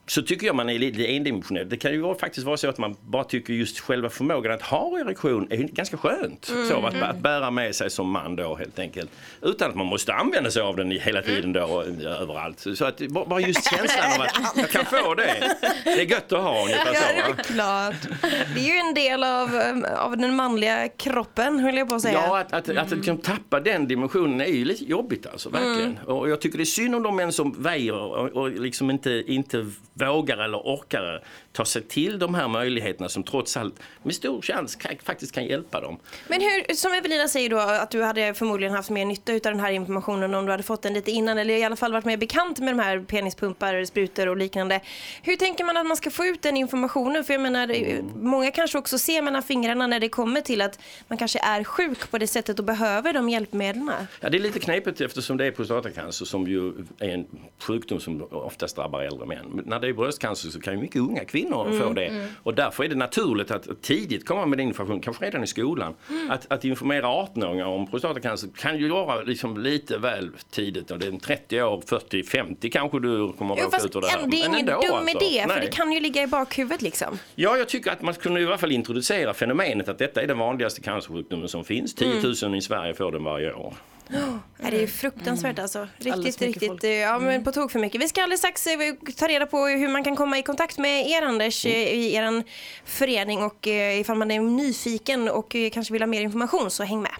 [0.06, 1.68] så tycker jag man är lite endimensionell.
[1.68, 4.62] Det kan ju vara, faktiskt vara så att man bara tycker just själva förmågan att
[4.62, 6.44] ha erektion är ganska skönt.
[6.68, 9.10] Så att, att bära med sig som man då helt enkelt.
[9.42, 12.66] Utan att man måste använda sig av den i- hela tiden då och överallt.
[12.74, 15.56] Så att bara just känslan av att jag kan få det.
[15.84, 17.06] Det är gött att ha ungefär Ja, så.
[17.32, 18.20] det är klart.
[18.54, 22.02] Det är ju en del av, um, av den manliga kroppen, höll jag på att
[22.02, 22.14] säga.
[22.26, 25.98] Ja, att, att, att liksom tappa den dimensionen är ju lite jobbigt alltså, verkligen.
[26.06, 29.22] Och jag tycker det är synd om de män som väjer och, och liksom inte,
[29.26, 34.42] inte vågar eller orkar ta sig till de här möjligheterna som trots allt med stor
[34.42, 35.98] chans kan, faktiskt kan hjälpa dem.
[36.28, 39.60] Men hur, som Evelina säger då, att du hade förmodligen haft mer nytta av den
[39.60, 42.16] här informationen om du hade fått den lite innan eller i alla fall varit mer
[42.16, 44.80] bekant med de här penispumpar, sprutor och liknande.
[45.22, 47.24] Hur tänker man att man ska få ut den informationen?
[47.24, 50.78] För jag menar, det- många kanske också ser mellan fingrarna när det kommer till att
[51.08, 53.90] man kanske är sjuk på det sättet och behöver de hjälpmedlen.
[54.20, 57.26] Ja, det är lite knepigt eftersom det är prostatacancer som ju är en
[57.58, 59.46] sjukdom som oftast drabbar äldre män.
[59.54, 62.26] Men när det är bröstcancer så kan ju mycket unga kvinnor få det.
[62.42, 65.94] Och därför är det naturligt att tidigt komma med information, kanske redan i skolan.
[66.30, 70.90] Att, att informera 18-åringar om prostatacancer kan ju vara liksom lite väl tidigt.
[70.90, 74.00] Och det är 30 år, 40, 50 kanske du kommer att Jo, råka ut ur
[74.00, 74.26] det här.
[74.26, 75.24] det är ingen dum alltså.
[75.24, 75.60] idé, för Nej.
[75.60, 77.18] det kan ju ligga i bakhuvudet liksom.
[77.34, 80.38] Ja, jag tycker att man kunde i alla fall introducera fenomenet att detta är den
[80.38, 81.94] vanligaste cancersjukdomen som finns.
[81.94, 82.08] 10
[82.42, 83.74] 000 i Sverige får den varje år.
[84.08, 85.78] Ja, det är fruktansvärt alltså.
[85.78, 86.68] Alldeles Riktigt, riktigt.
[86.68, 86.84] folk.
[86.84, 88.00] eh, Ja, men på tok för mycket.
[88.02, 88.78] Vi ska alldeles strax eh,
[89.16, 92.42] ta reda på hur man kan komma i kontakt med er Anders eh, i er
[92.84, 97.12] förening och ifall man är nyfiken och kanske vill ha mer information så häng med.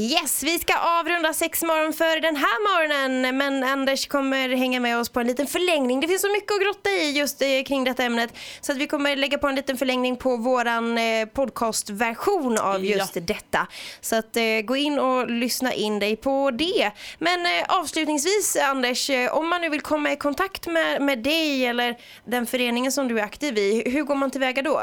[0.00, 4.98] Yes, vi ska avrunda sex morgon för den här morgonen men Anders kommer hänga med
[4.98, 6.00] oss på en liten förlängning.
[6.00, 9.16] Det finns så mycket att grotta i just kring detta ämnet så att vi kommer
[9.16, 12.96] lägga på en liten förlängning på våran eh, podcastversion av Ja.
[12.96, 13.66] just detta.
[14.00, 16.90] Så att gå in och och lyssna in dig på det.
[17.18, 21.66] Men eh, avslutningsvis Anders, eh, om man nu vill komma i kontakt med, med dig
[21.66, 24.82] eller den föreningen som du är aktiv i, hur går man tillväga då?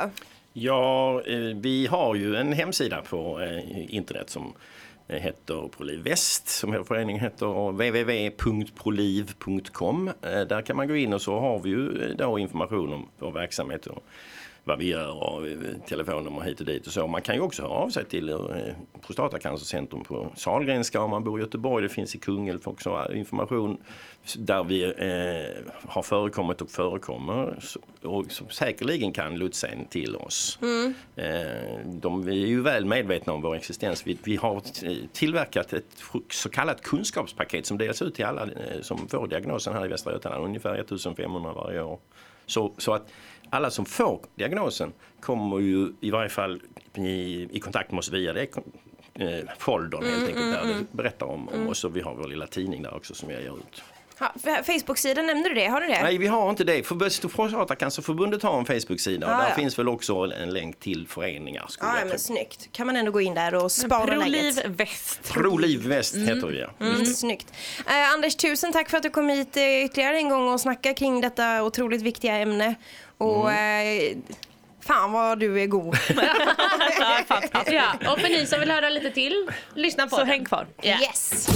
[0.54, 3.40] Ja, eh, vi har ju en hemsida på
[3.90, 4.54] internet som
[5.08, 10.12] heter Proliv Väst, som hela föreningen heter, och www.proliv.com.
[10.22, 13.88] Där kan man gå in och så har vi ju då information om vår verksamhet
[13.88, 14.04] och
[14.64, 17.08] vad vi gör och eh, telefonnummer hit och dit och så.
[17.08, 18.38] Man kan ju också höra av sig till eh,
[19.06, 21.84] Prostatacancercentrum på Sahlgrenska om man bor i Göteborg.
[21.84, 23.78] Det finns i Kungälv också information
[24.38, 27.60] där vi eh, har förekommit och förekommer
[28.02, 30.60] och som säkerligen kan lotsa en till oss.
[31.16, 31.26] Eh,
[31.86, 34.08] de, är ju väl medvetna om vår existens.
[34.08, 38.50] Vi, vi har eh, tillverkat ett så kallat kunskapspaket som delas ut till alla
[38.82, 42.00] som får diagnosen här i Västra Götaland, ungefär 1500 varje år.
[42.52, 43.12] Så, så att
[43.50, 46.62] alla som får diagnosen kommer ju i varje fall
[46.96, 48.48] i, i kontakt med oss via det
[49.14, 51.84] eh, foldern helt enkelt där det berättar om, om oss.
[51.84, 53.84] Och vi har vår lilla tidning där också som jag ger ut.
[54.22, 55.66] Ha, Facebook-sidan, nämnde du det?
[55.68, 56.04] Har du det?
[56.04, 56.84] Nej, vi har inte det.
[56.84, 59.56] För Prostatacancerförbundet har en Facebook-sida och Ah, där ja.
[59.56, 61.66] finns väl också en länk till föreningar.
[61.70, 62.70] Skulle Ja, men snyggt.
[62.72, 64.66] Kan man ändå gå in där och spara Proliv läget.
[64.66, 65.34] väst.
[65.34, 66.70] Proliv Väst heter vi, ja.
[66.86, 67.48] Mm, Snyggt.
[67.88, 70.96] Eh, Anders, tusen tack för att du kom hit eh, ytterligare en gång och snackade
[70.96, 72.76] kring detta otroligt viktiga ämne.
[73.18, 74.14] Och eh,
[74.82, 75.98] fan vad du är god.
[77.66, 80.28] Ja, och för ni som vill höra lite till, lyssna på Så den.
[80.28, 80.68] häng kvar.
[80.82, 80.98] Ja.
[81.02, 81.48] Yes.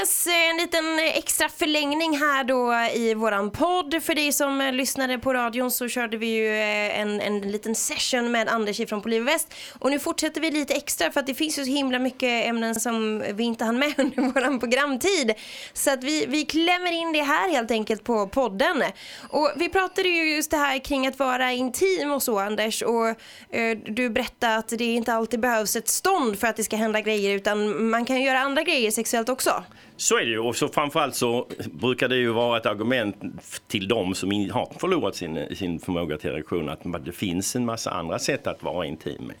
[0.00, 4.02] Yes, eh, en liten extra förlängning här då i våran podd.
[4.02, 7.74] För dig som eh, lyssnade på radion så körde vi ju eh, en, en liten
[7.74, 9.54] session med Anders ifrån Polivväst.
[9.78, 12.74] Och nu fortsätter vi lite extra för att det finns ju så himla mycket ämnen
[12.74, 15.34] som vi inte hann med under våran programtid.
[15.72, 18.82] Så att vi, vi klämmer in det här helt enkelt på podden.
[19.28, 22.82] Och vi pratade ju just det här kring att vara intim och så Anders.
[22.82, 23.08] Och
[23.56, 27.00] eh, du berättade att det inte alltid behövs ett stånd för att det ska hända
[27.00, 29.64] grejer utan man kan göra andra grejer sexuellt också.
[30.04, 30.38] Så är det ju.
[30.38, 33.16] Och så framförallt så brukar det ju vara ett argument
[33.66, 37.90] till de som har förlorat sin, sin förmåga till erektion att det finns en massa
[37.90, 39.36] andra sätt att vara intim med.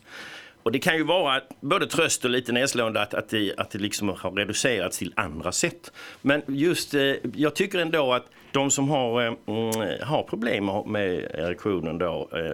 [0.62, 3.78] Och det kan ju vara både tröst och lite nedslående att, att, det, att det
[3.78, 5.92] liksom har reducerats till andra sätt.
[6.22, 11.08] Men just, eh, jag tycker ändå att de som har, eh, mm, har problem med
[11.34, 12.52] erektionen då, eh,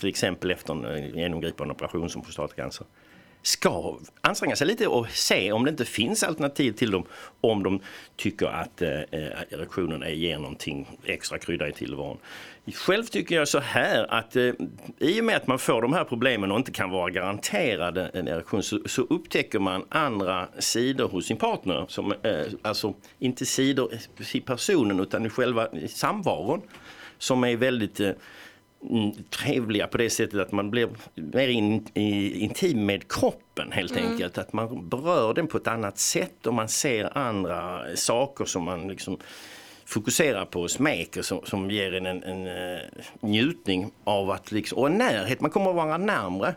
[0.00, 2.86] till exempel efter en eh, genomgripande operation som prostatacancer,
[3.42, 7.04] ska anstränga sig lite och se om det inte finns alternativ till dem
[7.40, 7.80] om de
[8.16, 8.88] tycker att eh,
[9.50, 12.18] erektionen är ger någonting extra krydda i tillvaron.
[12.74, 14.52] Själv tycker jag så här att eh,
[14.98, 18.28] i och med att man får de här problemen och inte kan vara garanterad en
[18.28, 21.84] erektion så, så upptäcker man andra sidor hos sin partner.
[21.88, 23.92] Som, eh, alltså inte sidor
[24.32, 26.62] i personen utan i själva samvaron
[27.18, 28.10] som är väldigt eh,
[29.30, 34.38] trevliga på det sättet att man blir mer in, i, intim med kroppen helt enkelt.
[34.38, 38.88] Att man berör den på ett annat sätt och man ser andra saker som man
[38.88, 39.18] liksom
[39.84, 42.80] fokuserar på och smeker som, som ger en, en, en eh,
[43.20, 46.54] njutning av att liksom, och en närhet, man kommer att vara närmre.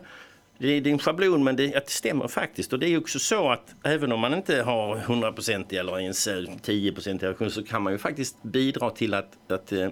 [0.58, 2.72] Det är, det är en schablon men det, att det stämmer faktiskt.
[2.72, 6.34] Och det är också så att även om man inte har 100% eller ens eh,
[6.34, 9.88] 10% erektion så kan man ju faktiskt bidra till att, att eh,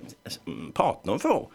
[0.74, 1.46] partnern får eh,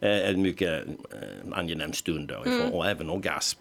[0.00, 3.60] en mycket eh, angenäm stund då, ifrån, och även orgasm.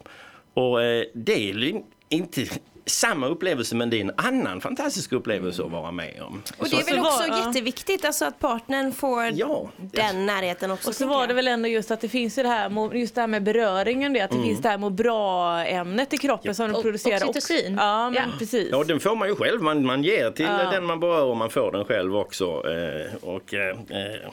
[0.53, 2.45] Och eh, det är ju inte
[2.85, 6.41] samma upplevelse men det är en annan fantastisk upplevelse att vara med om.
[6.57, 7.45] Och det är väl också ja.
[7.47, 9.69] jätteviktigt alltså att partnern får Ja.
[9.77, 10.89] den närheten också.
[10.89, 13.21] Och så var det väl ändå just att det finns ju det här, just det
[13.21, 16.81] här med beröringen, det, att det finns det här må bra-ämnet i kroppen som Och-
[16.81, 17.29] producerar.
[17.29, 17.75] oxytocin.
[17.79, 18.37] Ja, men Ja.
[18.39, 18.69] precis.
[18.71, 19.61] Ja, den får man ju själv.
[19.61, 20.71] Man, man ger till Ja.
[20.71, 22.45] den man berör och man får den själv också.
[22.45, 24.31] Eh, och, eh, eh,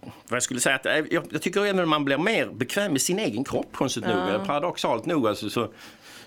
[0.00, 2.92] vad jag skulle säga att eh, jag, jag tycker ändå att man blir mer bekväm
[2.92, 4.28] med sin egen kropp konstigt nog.
[4.28, 5.68] Eh, Paradoxalt nog alltså, så,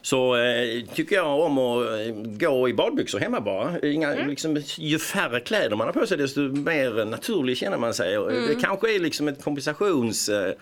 [0.02, 3.80] så eh, tycker jag om att eh, gå i badbyxor hemma bara.
[3.80, 8.18] Inga, liksom, ju färre kläder man har på sig desto mer naturlig känner man sig.
[8.18, 10.30] Och Det kanske är liksom ett kompensations...
[10.30, 10.54] Eh,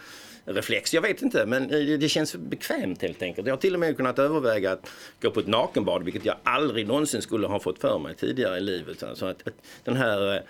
[0.46, 3.48] reflex, jag vet inte men eh, det känns bekvämt helt enkelt.
[3.48, 6.88] Jag har till och med kunnat överväga att gå på ett nakenbad vilket jag aldrig
[6.88, 9.04] någonsin skulle ha fått för mig tidigare i livet.
[9.04, 10.42] Alltså att, att den här eh,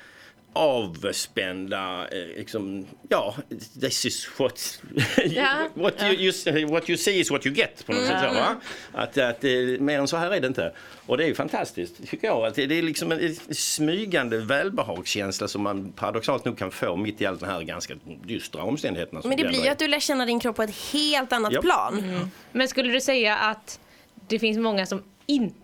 [0.53, 3.35] avspända, eh, liksom, ja,
[3.81, 4.81] this is what,
[5.25, 5.67] Ja.
[5.73, 7.85] what, you, you, what you see is what you get.
[7.85, 8.55] På något sätt, så, va?
[8.93, 10.73] Att, att eh, mer än så här är det inte.
[11.05, 12.45] Och det är ju fantastiskt, tycker jag.
[12.45, 17.25] Att det, är liksom en smygande välbehagskänsla som man paradoxalt nog kan få mitt i
[17.25, 17.93] allt de här ganska
[18.25, 19.21] dystra omständigheterna.
[19.23, 21.61] Men det blir ju att du lär känna din kropp på ett helt annat Ja.
[21.61, 22.03] plan.
[22.51, 23.79] Men skulle du säga att
[24.27, 25.55] det finns många som inte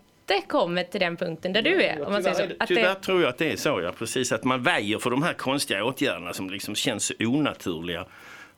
[0.48, 2.06] kommer till den punkten där du är?
[2.06, 2.54] Om man säger så.
[2.58, 3.92] Att tyvärr det, tror jag att det är så, ja.
[3.98, 8.04] Precis, att man väjer för de här konstiga åtgärderna som liksom känns onaturliga.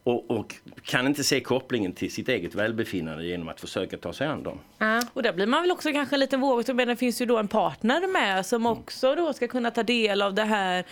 [0.05, 0.55] Och, och
[0.85, 4.59] kan inte se kopplingen till sitt eget välbefinnande genom att försöka ta sig an dem.
[4.79, 5.03] ja.
[5.13, 7.49] Och där blir man väl också kanske lite vågig, men det finns ju då en
[7.49, 8.79] partner med som Mm.
[8.79, 10.85] också då ska kunna ta del av det här.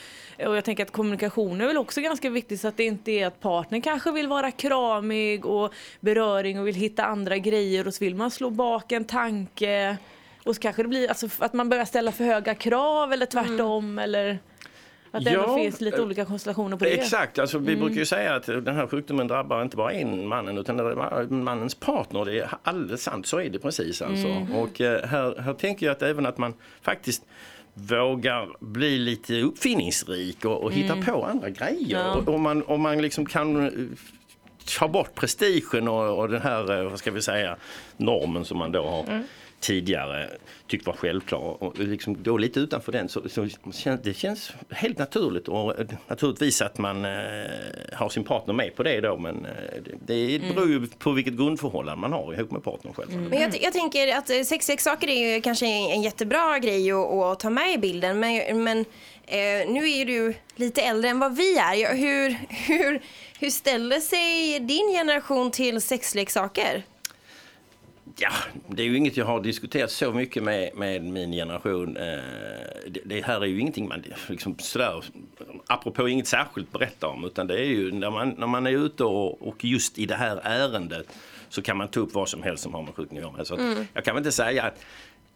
[0.46, 3.26] Och jag tänker att kommunikation är väl också ganska viktigt så att det inte är
[3.26, 8.04] att partnern kanske vill vara kramig och beröring och vill hitta andra grejer och så
[8.04, 9.96] vill man slå bak en tanke.
[10.48, 13.98] Och så kanske det blir alltså, att man börjar ställa för höga krav eller tvärtom
[13.98, 14.38] eller
[15.10, 16.90] att det Ja, finns lite eh, olika konstellationer på det.
[16.90, 20.58] Exakt, alltså, vi brukar ju säga att den här sjukdomen drabbar inte bara en mannen
[20.58, 20.76] utan
[21.44, 22.24] mannens partner.
[22.24, 24.02] Det är alldeles sant, så är det precis.
[24.02, 24.46] Alltså.
[24.54, 27.22] Och eh, här, här tänker jag att även att man faktiskt
[27.74, 31.86] vågar bli lite uppfinningsrik och, och hitta på andra grejer.
[31.88, 32.14] Ja.
[32.14, 33.72] Och, och man, och man liksom kan eh,
[34.78, 37.56] ta bort prestigen och, och den här, vad ska vi säga,
[37.96, 39.24] normen som man då har
[39.60, 40.30] tidigare
[40.66, 44.98] tyckt var självklar och liksom gå lite utanför den så, så känns, det känns helt
[44.98, 45.74] naturligt och
[46.08, 47.10] naturligtvis att man eh,
[47.92, 49.52] har sin partner med på det då men eh,
[50.06, 53.28] det, det beror ju på vilket grundförhållande man har ihop med partnern själv.
[53.30, 57.40] Men jag, jag tänker att eh, sexleksaker är ju kanske en, jättebra grej att, att
[57.40, 58.20] ta med i bilden.
[58.20, 58.78] Men, men
[59.26, 61.96] eh, nu är du lite äldre än vad vi är.
[61.96, 63.02] Hur, hur,
[63.38, 66.84] hur ställer sig din generation till sexleksaker?
[68.20, 68.30] Ja,
[68.68, 71.96] det är ju inget jag har diskuterat så mycket med, med min generation.
[71.96, 72.04] Eh,
[72.88, 75.04] det, det här är ju ingenting man liksom sådär,
[75.66, 79.04] apropå inget särskilt berättar om utan det är ju när man, när man är ute
[79.04, 81.06] och, och just i det här ärendet
[81.48, 83.44] så kan man ta upp vad som helst som har med sjukdom att göra.
[83.44, 83.60] Så att
[83.92, 84.84] Jag kan väl inte säga att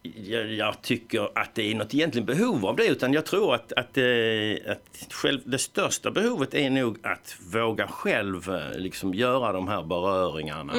[0.02, 3.72] jag, jag tycker att det är något egentligen behov av det utan jag tror att,
[3.72, 9.52] att, eh, att själv, det största behovet är nog att våga själv eh, liksom göra
[9.52, 10.72] de här beröringarna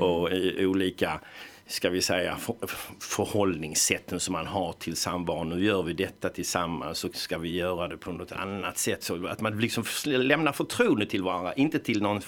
[0.00, 1.20] och, och eh, olika
[1.68, 2.54] ska vi säga, för,
[3.00, 5.44] förhållningssätten som man har till samvaro.
[5.44, 9.02] Nu gör vi detta tillsammans så ska vi göra det på något annat sätt.
[9.02, 12.20] Så att man liksom lämnar förtroende till varandra, inte till någon,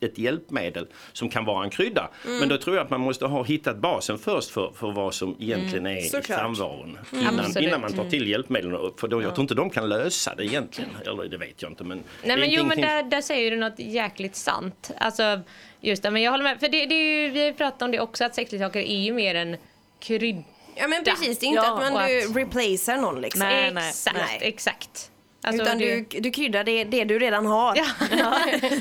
[0.00, 2.10] ett hjälpmedel som kan vara en krydda.
[2.24, 2.38] Mm.
[2.38, 5.36] Men då tror jag att man måste ha hittat basen först för, för vad som
[5.40, 6.38] egentligen är Såklart.
[6.38, 6.98] samvaron.
[7.12, 7.68] Innan, Absolut.
[7.68, 8.76] innan man tar till hjälpmedlen.
[8.96, 10.90] För då, jag tror inte de kan lösa det egentligen.
[11.06, 11.84] Eller det vet jag inte.
[11.84, 14.90] Men Nej men jo men där, där säger du något jäkligt sant.
[14.98, 15.40] Alltså
[15.88, 16.60] just det, men jag håller med.
[16.60, 18.96] För det, det är ju, vi har ju pratat om det också att sexleksaker är
[19.00, 19.56] ju mer en
[20.00, 20.42] krydd.
[20.76, 23.38] Ja men precis, det är inte Ja, att man och du att- replacear någon liksom.
[23.38, 24.38] Nej, nej, exakt, nej.
[24.40, 25.10] exakt.
[25.46, 27.76] Alltså, Utan det- du, du kryddar det, det du redan har.
[27.76, 27.84] Ja,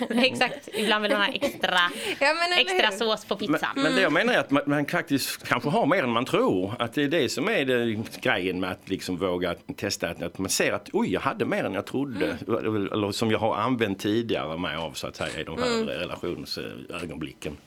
[0.24, 0.70] exakt.
[0.74, 1.80] Ibland vill man ha extra,
[2.20, 2.98] Ja, men extra hur?
[2.98, 3.70] sås på Men, pizzan.
[3.76, 6.74] men det jag menar är att man, man faktiskt kanske har mer än man tror.
[6.80, 10.10] Att det är det som är det, grejen med att liksom våga testa.
[10.10, 12.38] Att, man ser att oj, jag hade mer än jag trodde.
[12.48, 17.58] Eller som jag har använt tidigare mig av så att säga i de här relationsögonblicken.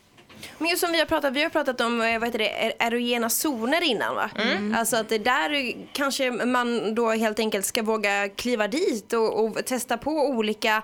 [0.58, 2.72] Men just som vi har pratat, vi har pratat om eh, vad heter det, er-
[2.78, 4.30] erogena zoner innan va?
[4.76, 9.96] Alltså att där kanske man då helt enkelt ska våga kliva dit och, och testa
[9.98, 10.82] på olika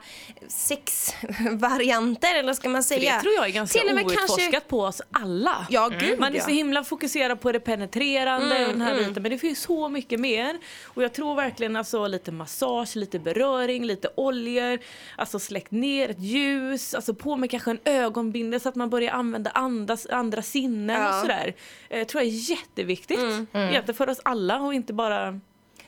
[0.49, 3.15] sexvarianter eller ska man För säga?
[3.15, 5.67] det tror jag är ganska Till outforskat kanske- på oss alla.
[5.71, 6.45] Ja, gud Man är ja.
[6.45, 10.21] så himla fokuserad på det penetrerande och den här biten men det finns så mycket
[10.21, 10.59] mer.
[10.85, 14.79] Och jag tror verkligen alltså lite massage, lite beröring, lite oljor,
[15.17, 19.13] alltså släckt ner ett ljus, alltså på med kanske en ögonbindel så att man börjar
[19.13, 21.09] använda andas, andra sinnen Ja.
[21.09, 21.55] och sådär.
[21.91, 23.19] Eh, tror jag är jätteviktigt.
[23.53, 25.41] Egentligen för oss alla och inte bara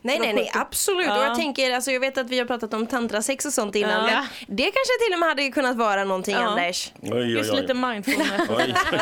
[0.07, 1.07] Nej, nej, nej, absolut.
[1.07, 1.18] Ja.
[1.18, 3.90] Och jag tänker, alltså jag vet att vi har pratat om tantrasex och sånt innan,
[3.90, 4.02] Ja.
[4.46, 6.40] men det kanske till och med hade kunnat vara någonting Ja.
[6.40, 6.92] Anders.
[7.02, 7.61] Oj, oj, just oj.
[7.61, 8.30] lite mindfulness.
[8.48, 9.00] Oj, oj,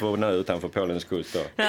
[0.00, 0.18] oj.
[0.18, 1.40] Nu utanför Polens kust då.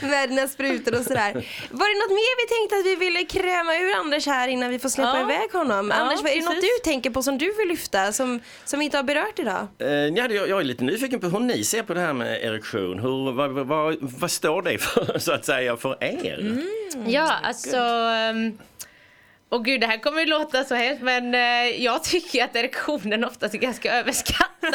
[0.00, 1.32] Med dina sprutor och sådär.
[1.70, 4.78] Var det något mer vi tänkte att vi ville kräma ur Anders här innan vi
[4.78, 5.22] får släppa Ja.
[5.22, 5.88] iväg honom?
[5.90, 8.78] Ja, Anders, vad- är det något du tänker på som du vill lyfta som, som
[8.78, 9.66] vi inte har berört idag?
[9.78, 12.12] Eh, ja, det- jag, jag är lite nyfiken på hur ni ser på det här
[12.12, 12.77] med erektion.
[12.78, 16.62] Hur, vad, vad, vad, står det för, så att säga, för er?
[17.06, 17.76] Ja, alltså...
[17.76, 18.58] Um,
[19.50, 23.24] och gud, det här kommer ju låta så hemskt men eh, jag tycker att erektionen
[23.24, 24.74] oftast är ganska överskattad.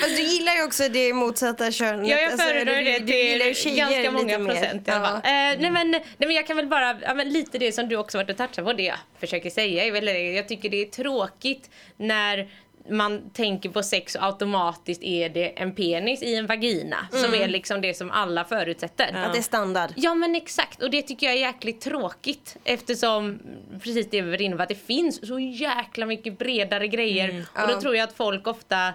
[0.00, 2.08] Fast du gillar ju också det motsatta könet.
[2.08, 4.54] Ja, jag Alltså, föredrar du- det du gillar ju till tjejer ganska många lite mer.
[4.54, 5.20] procent i alla fall.
[5.24, 5.30] Ja.
[5.30, 7.96] Eh, nej, men, nej men jag kan väl bara, ja, men lite det som du
[7.96, 10.86] också varit och touchat på, det jag försöker säga är väl jag tycker det är
[10.86, 12.48] tråkigt när
[12.90, 17.48] man tänker på sex och automatiskt är det en penis i en vagina som är
[17.48, 19.16] liksom det som alla förutsätter.
[19.16, 19.90] Att det är standard.
[19.96, 20.82] Ja men exakt.
[20.82, 23.38] Och det tycker jag är jäkligt tråkigt eftersom
[23.82, 27.46] precis det vi var inne på att det finns så jäkla mycket bredare grejer.
[27.54, 27.80] Och då Ja.
[27.80, 28.92] tror jag att folk ofta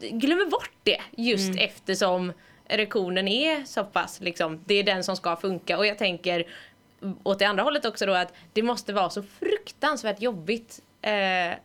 [0.00, 2.32] glömmer bort det just eftersom
[2.68, 5.78] erektionen är så pass liksom, det är den som ska funka.
[5.78, 6.46] Och jag tänker
[7.22, 11.12] åt det andra hållet också då att det måste vara så fruktansvärt jobbigt eh,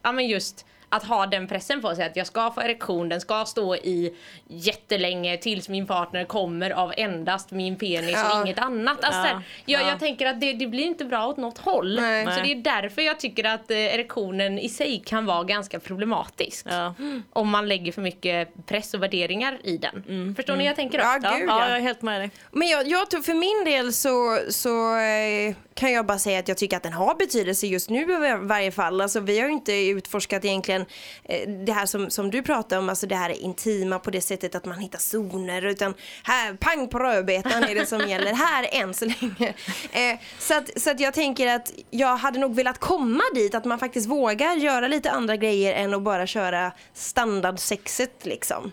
[0.01, 3.21] ja men just att ha den pressen på sig att jag ska få erektion, den
[3.21, 4.13] ska stå i
[4.47, 8.39] jättelänge tills min partner kommer av endast min penis Ja.
[8.39, 9.03] och inget annat.
[9.03, 9.25] Alltså, Ja.
[9.25, 9.87] här, jag, Ja.
[9.89, 11.95] jag tänker att det, det blir inte bra åt något håll.
[12.01, 12.25] Nej.
[12.25, 16.65] Så det är därför jag tycker att eh, erektionen i sig kan vara ganska problematisk.
[16.69, 16.93] Ja.
[17.33, 20.35] Om man lägger för mycket press och värderingar i den.
[20.35, 21.03] Förstår ni hur jag tänker då?
[21.03, 21.67] Ja, Ja, gud ja, ja.
[21.69, 22.31] jag är helt med dig.
[22.51, 26.47] Men jag, jag tror för min del så, så eh, kan jag bara säga att
[26.47, 29.01] jag tycker att den har betydelse just nu i varje fall.
[29.01, 30.85] Alltså, vi har ju inte utforskat egentligen
[31.23, 34.55] eh, det här som, som du pratar om, alltså det här intima på det sättet
[34.55, 38.93] att man hittar zoner utan här, pang på rödbetan är det som gäller här än
[38.93, 39.53] så länge.
[39.91, 43.65] Eh, så, att, så att jag tänker att jag hade nog velat komma dit att
[43.65, 48.71] man faktiskt vågar göra lite andra grejer än att bara köra standardsexet liksom.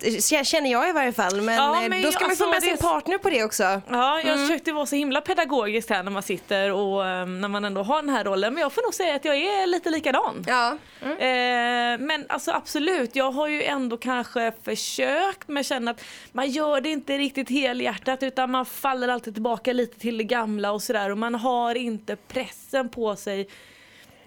[0.00, 2.50] Det känner jag i varje fall men, Ja, eh, men då ska man alltså, få
[2.50, 3.62] med sin partner på det också.
[3.62, 3.80] Ja,
[4.20, 4.46] jag Mm.
[4.46, 8.02] försökte vara så himla pedagogisk här när man sitter och eh, när man ändå har
[8.02, 8.54] den här rollen.
[8.54, 10.44] Men jag får nog säga att jag är lite likadan.
[10.48, 10.76] Ja.
[11.02, 16.80] Eh, men alltså absolut, jag har ju ändå kanske försökt men känner att man gör
[16.80, 21.10] det inte riktigt helhjärtat utan man faller alltid tillbaka lite till det gamla och sådär
[21.10, 23.48] och man har inte pressen på sig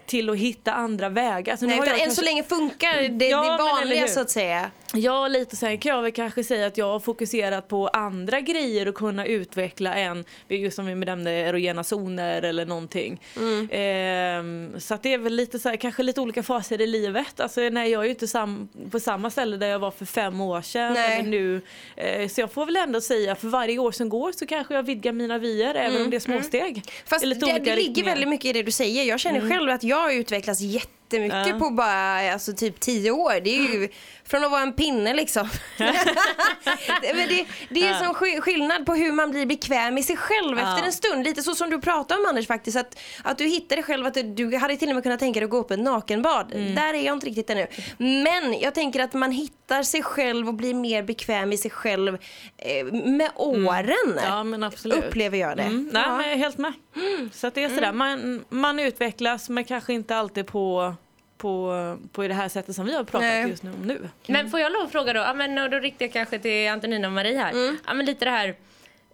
[0.05, 1.57] till att hitta andra vägar.
[1.61, 4.71] Nu Nej, utan än kanske- så länge funkar det, Ja, det vanliga så att säga.
[4.95, 8.87] Ja, lite sen kan jag väl kanske säga att jag har fokuserat på andra grejer
[8.87, 13.21] och kunna utveckla en, just som vi nämnde, erogena zoner eller någonting.
[13.37, 13.69] Mm.
[13.71, 17.39] Ehm, så att det är väl lite så här, kanske lite olika faser i livet.
[17.39, 20.41] Alltså, nej, jag är ju inte sam- på samma ställe där jag var för fem
[20.41, 21.19] år sedan Nej.
[21.19, 21.61] eller nu.
[21.95, 24.83] Eh, så jag får väl ändå säga för varje år som går så kanske jag
[24.83, 26.71] vidgar mina vyer även om det är småsteg.
[26.71, 26.81] Mm.
[27.05, 29.03] Fast det, det ligger väldigt mycket i det du säger.
[29.03, 31.59] Jag känner själv att jag jag har utvecklats jättemycket jättemycket Ja.
[31.59, 33.33] på bara alltså, typ tio år.
[33.43, 33.89] Det är ju
[34.25, 35.49] från att vara en pinne liksom.
[37.01, 37.97] det, men det, det är Ja.
[37.99, 40.73] som sk- skillnad på hur man blir bekväm i sig själv Ja.
[40.75, 41.23] efter en stund.
[41.23, 42.77] Lite så som du pratade om Anders faktiskt.
[42.77, 45.45] Att, att du hittade själv att du, du hade till och med kunnat tänka dig
[45.45, 46.51] att gå på ett nakenbad.
[46.53, 46.75] Mm.
[46.75, 47.67] Där är jag inte riktigt ännu.
[47.97, 52.17] Men jag tänker att man hittar sig själv och blir mer bekväm i sig själv
[52.57, 54.19] eh, med åren.
[54.23, 54.61] Mm.
[54.61, 54.71] Ja.
[54.97, 55.63] Upplever jag det.
[55.63, 56.17] Mm, nej Ja.
[56.17, 56.73] men jag är helt med.
[57.33, 60.95] Så att det är sådär, man, man utvecklas men kanske inte alltid på,
[61.43, 63.49] på, på det här sättet som vi har pratat Nej.
[63.49, 64.09] just nu om nu.
[64.27, 66.69] Men får jag lov att fråga då, ja, men, och då riktar jag kanske till
[66.69, 67.51] Antonina och Marie här.
[67.51, 67.77] Mm.
[67.87, 68.47] Ja, men lite det här,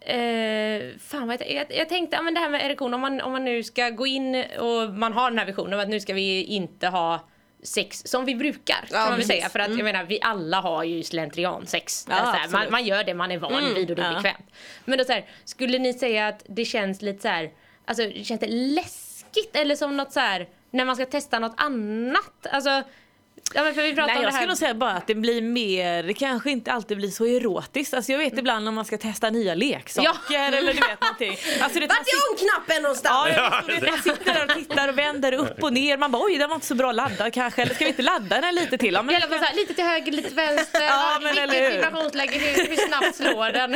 [0.01, 3.21] eh, fan vad jag, jag, jag tänkte, ja, men det här med erektion, om man,
[3.21, 5.99] om man nu ska gå in och man har den här visionen om att nu
[5.99, 7.27] ska vi inte ha
[7.63, 9.31] sex som vi brukar kan Ja, man väl precis.
[9.35, 9.49] säga.
[9.49, 12.05] För att jag menar vi alla har ju slentrian sex.
[12.09, 14.15] Ja, så här, man, man gör det man är van vid och det är Ja.
[14.15, 14.45] bekvämt.
[14.85, 17.51] Men då så här, skulle ni säga att det känns lite så här,
[17.85, 22.47] alltså känns det läskigt eller som något så här när man ska testa något annat?
[22.51, 22.83] Alltså,
[23.53, 24.39] ja men för vi pratar Nej om jag det här.
[24.39, 27.93] skulle nog säga bara att det blir mer, det kanske inte alltid blir så erotiskt.
[27.93, 30.39] Alltså jag vet ibland om man ska testa nya leksaker Ja.
[30.39, 31.37] eller du vet någonting.
[31.61, 33.29] Alltså, det, Vart är on-knappen någonstans?
[33.37, 35.97] Ja, jag vet, man sitter där och tittar och vänder upp och ner.
[35.97, 37.61] Man bara oj den var inte så bra laddad kanske.
[37.61, 38.93] Eller ska vi inte ladda den lite till?
[38.93, 40.81] Ja, men så här, lite till höger, lite till vänster.
[40.81, 41.71] Ja, men Vilket hur?
[41.71, 43.73] vibrationsläge, hur, hur snabbt slår den?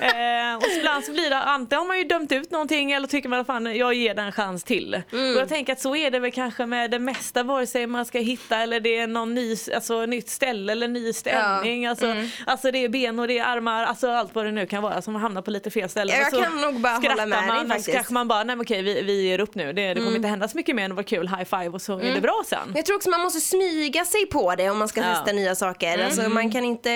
[0.00, 3.28] Eh, och ibland så blir det, antingen har man ju dömt ut någonting eller tycker
[3.28, 5.02] man att fan jag ger den en chans till.
[5.12, 5.34] Mm.
[5.34, 8.04] Och jag tänker att så är det väl kanske med det mesta vare sig man
[8.06, 11.86] ska hitta eller det är någon ny, alltså, nytt ställe eller ny ställning.
[11.86, 12.28] Alltså, Mm.
[12.46, 15.02] alltså det är ben och det är armar, alltså allt vad det nu kan vara
[15.02, 16.12] som hamnar på lite fel ställe.
[16.12, 17.92] Ja, jag så kan nog bara hålla med dig man så faktiskt.
[17.92, 19.72] kanske man bara, nej men okej vi, vi ger upp nu.
[19.72, 21.92] Det, det kommer inte hända så mycket mer än vara kul, high five och så
[21.98, 22.14] är Mm.
[22.14, 22.72] det bra sen.
[22.74, 25.14] Jag tror också man måste smyga sig på det om man ska Ja.
[25.14, 26.04] testa nya saker.
[26.04, 26.90] Alltså man kan inte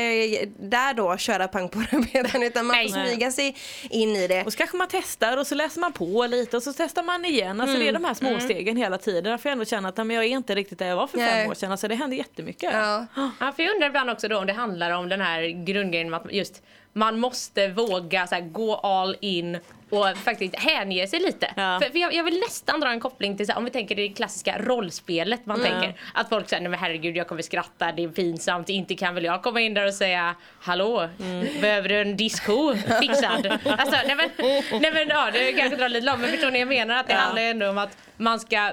[0.59, 2.89] där då köra pang på rödbetan utan man Nej.
[2.93, 3.57] får smyga sig
[3.91, 4.45] in i det.
[4.45, 7.25] Och så kanske man testar och så läser man på lite och så testar man
[7.25, 7.61] igen.
[7.61, 9.25] Alltså det är de här små stegen hela tiden.
[9.25, 11.31] Därför jag ändå känner att men jag är inte riktigt där jag var för Nej.
[11.31, 11.71] fem år sedan.
[11.71, 12.73] Alltså det händer jättemycket.
[12.73, 13.07] Ja.
[13.41, 16.33] Ja, för jag undrar ibland också då om det handlar om den här grundgrejen att
[16.33, 19.59] just man måste våga så här, gå all in
[19.91, 21.51] och faktiskt hänge sig lite.
[21.57, 21.81] Ja.
[21.83, 23.95] För, för jag, jag vill nästan dra en koppling till så här, om vi tänker
[23.95, 25.95] det klassiska rollspelet man tänker.
[26.15, 29.25] Att folk säger nej men herregud jag kommer skratta, det är pinsamt, inte kan väl
[29.25, 31.09] jag komma in där och säga hallå,
[31.61, 33.47] behöver du en disco fixad?
[33.65, 34.31] alltså nej men,
[34.81, 37.13] nej men ja det kanske drar lite långt men förstår ni jag menar att det
[37.13, 37.19] Ja.
[37.19, 38.73] handlar ändå om att man ska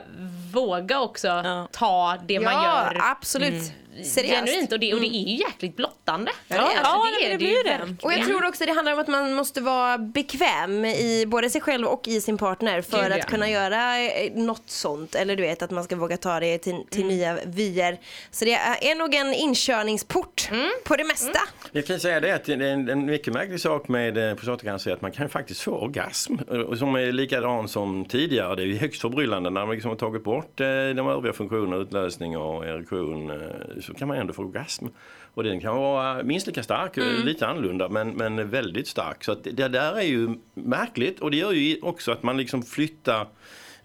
[0.54, 1.68] våga också Ja.
[1.72, 3.72] ta det man Ja, gör absolut.
[4.04, 4.34] Seriöst.
[4.46, 6.32] genuint och det, och det är ju jäkligt blottande.
[6.48, 7.70] Ja, det Alltså, ja, är det blir det.
[7.70, 7.98] verkligen.
[8.02, 11.62] Och jag tror också det handlar om att man måste vara bekväm i både sig
[11.62, 13.24] själv och i sin partner för Gud, att ja.
[13.24, 15.16] kunna göra eh, något sånt.
[15.16, 17.16] Eller du vet att man ska våga ta det till, till Mm.
[17.18, 17.98] nya vyer.
[18.32, 20.70] Så det är nog en inkörningsport Mm.
[20.86, 21.40] på det mesta.
[21.72, 24.92] Jag kan säga det att det är en, en mycket märklig sak med eh, prostatacancer
[24.92, 26.36] är att man kan faktiskt få orgasm
[26.80, 28.56] som är likadan som tidigare.
[28.56, 31.76] Det är ju högst förbryllande när man liksom har tagit bort eh, de övriga funktionerna,
[31.76, 33.38] utlösning och erektion, eh,
[33.82, 34.86] så kan man ändå få orgasm.
[35.34, 39.24] Och den kan vara minst lika stark, eh, lite annorlunda men, men väldigt stark.
[39.24, 43.28] Så det där är ju märkligt och det gör ju också att man liksom flyttar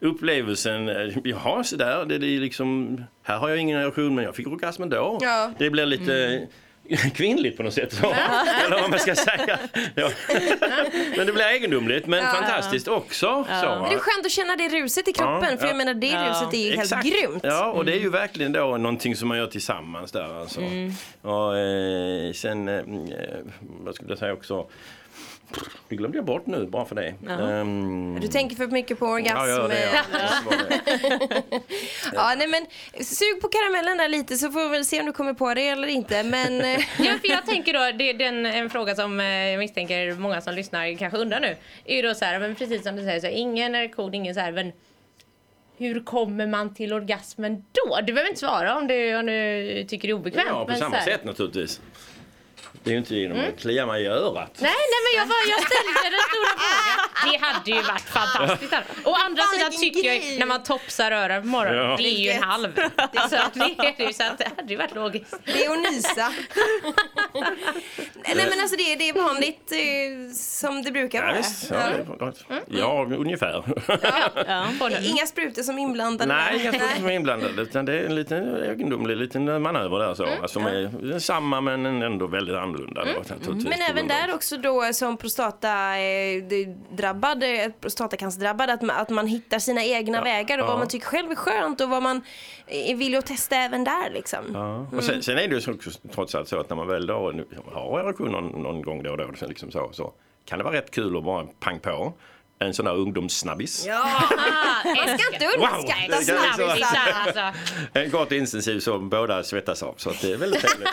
[0.01, 0.87] upplevelsen,
[1.25, 4.83] jaha så där, det, är liksom, här har jag ingen erektion men jag fick orgasm
[4.83, 5.19] ändå.
[5.21, 5.53] Ja.
[5.59, 6.49] Det blir lite
[7.15, 7.93] kvinnligt på något sätt.
[7.93, 8.07] Så.
[8.67, 9.59] Eller vad man ska säga.
[9.95, 10.11] Ja.
[11.17, 13.45] Men det blir egendomligt men fantastiskt också.
[13.49, 13.67] Så?
[13.67, 15.77] Men det är skönt att känna det ruset i kroppen Ja, för jag ja.
[15.79, 17.07] menar det Ja, ruset är ju helt Exakt.
[17.07, 17.41] grymt.
[17.43, 20.61] Ja, och det är ju verkligen då någonting som man gör tillsammans där alltså.
[21.23, 22.83] Och eh, sen, eh,
[23.61, 24.67] vad skulle jag säga också,
[25.89, 27.15] det glömde jag bort nu bara för det.
[27.29, 29.51] Ehm, Du tänker för mycket på orgasm.
[29.51, 29.89] Ja, det.
[29.93, 30.03] Ja.
[30.51, 30.81] Det
[31.51, 31.61] det.
[32.15, 32.67] Ja, nej men
[33.05, 35.69] sug på karamellen där lite så får vi väl se om du kommer på det
[35.69, 36.23] eller inte.
[36.23, 39.59] Men eh, Ja, för jag tänker då, det är den, en fråga som eh, jag
[39.59, 41.57] misstänker många som lyssnar kanske undrar nu.
[41.85, 44.35] Är ju då så här, men precis som du säger, så här, ingen erektion, ingen
[44.35, 44.73] så här, men
[45.79, 48.01] hur kommer man till orgasmen då?
[48.01, 50.47] Du behöver inte svara om du, om du tycker det är obekvämt.
[50.49, 51.81] Ja, på men så samma här- sätt naturligtvis.
[52.85, 54.51] Det är ju inte genom att klia mig i örat.
[54.61, 57.33] Nej, nej men jag, bara, jag ställde den stora frågan.
[57.33, 58.73] Det hade ju varit fantastiskt.
[59.05, 61.97] Å andra sidan tycker jag när man topsar öronen på morgonen, Ja.
[61.97, 62.69] det är ju en halv.
[63.31, 65.35] Så det är ju så att det hade ju varit logiskt.
[65.45, 66.33] det är att nysa.
[68.35, 71.37] nej men alltså det, det är vanligt eh, som det brukar Ja, vara.
[71.37, 72.45] visst, ja, det är gott.
[72.67, 73.65] ja ungefär.
[75.03, 76.35] Inga sprutor som inblandade.
[76.35, 80.15] Nej, inga sprutor som är inblandade utan det är en liten egendomlig liten manöver där
[80.15, 80.25] så.
[80.27, 82.72] Alltså, som är samma men ändå väldigt annorlunda.
[82.73, 86.37] Då, naturligtvis, Men även där också då som prostata eh,
[87.43, 90.69] eh, prostatacancerdrabbad att att man hittar sina egna vägar och ja.
[90.69, 92.21] vad man tycker själv är skönt och vad man
[92.67, 94.39] är villig att testa även där liksom.
[94.55, 94.87] Ja.
[94.97, 97.07] Och sen, sen är det ju så också, trots allt så att när man väl
[97.07, 97.33] då
[97.73, 100.13] har erektion någon, någon gång då och då liksom så, så
[100.45, 102.13] kan det vara rätt kul att bara pang på.
[102.65, 103.85] En sån här ungdomssnabbis.
[103.87, 104.05] Ja,
[104.85, 106.25] man ska inte underskatta Wow.
[106.25, 107.13] snabbisar.
[107.15, 107.59] Alltså.
[107.93, 109.95] En kort intensiv som båda svettas av.
[109.97, 110.89] Så det är väldigt trevligt.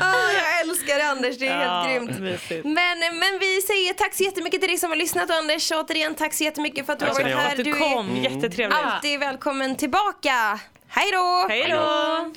[0.00, 2.20] Ah, jag älskar det Anders, det är Ja, helt grymt.
[2.20, 2.64] mysigt.
[2.64, 5.72] Men, men vi säger tack så jättemycket till dig som har lyssnat och Anders.
[5.72, 7.50] Återigen tack så jättemycket för att du har varit här.
[7.50, 8.78] Att du kom, är jättetrevligt.
[8.84, 10.58] alltid välkommen tillbaka.
[10.88, 11.46] Hej då!
[11.48, 12.32] Hej då!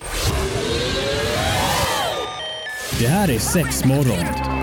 [3.00, 4.63] Det här är sex morgon.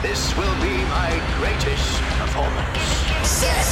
[0.00, 2.78] This will be my greatest performance.
[3.28, 3.66] Six,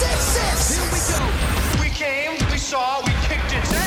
[0.00, 0.78] six, six!
[0.78, 1.82] Here we go!
[1.82, 3.77] We came, we saw, we kicked it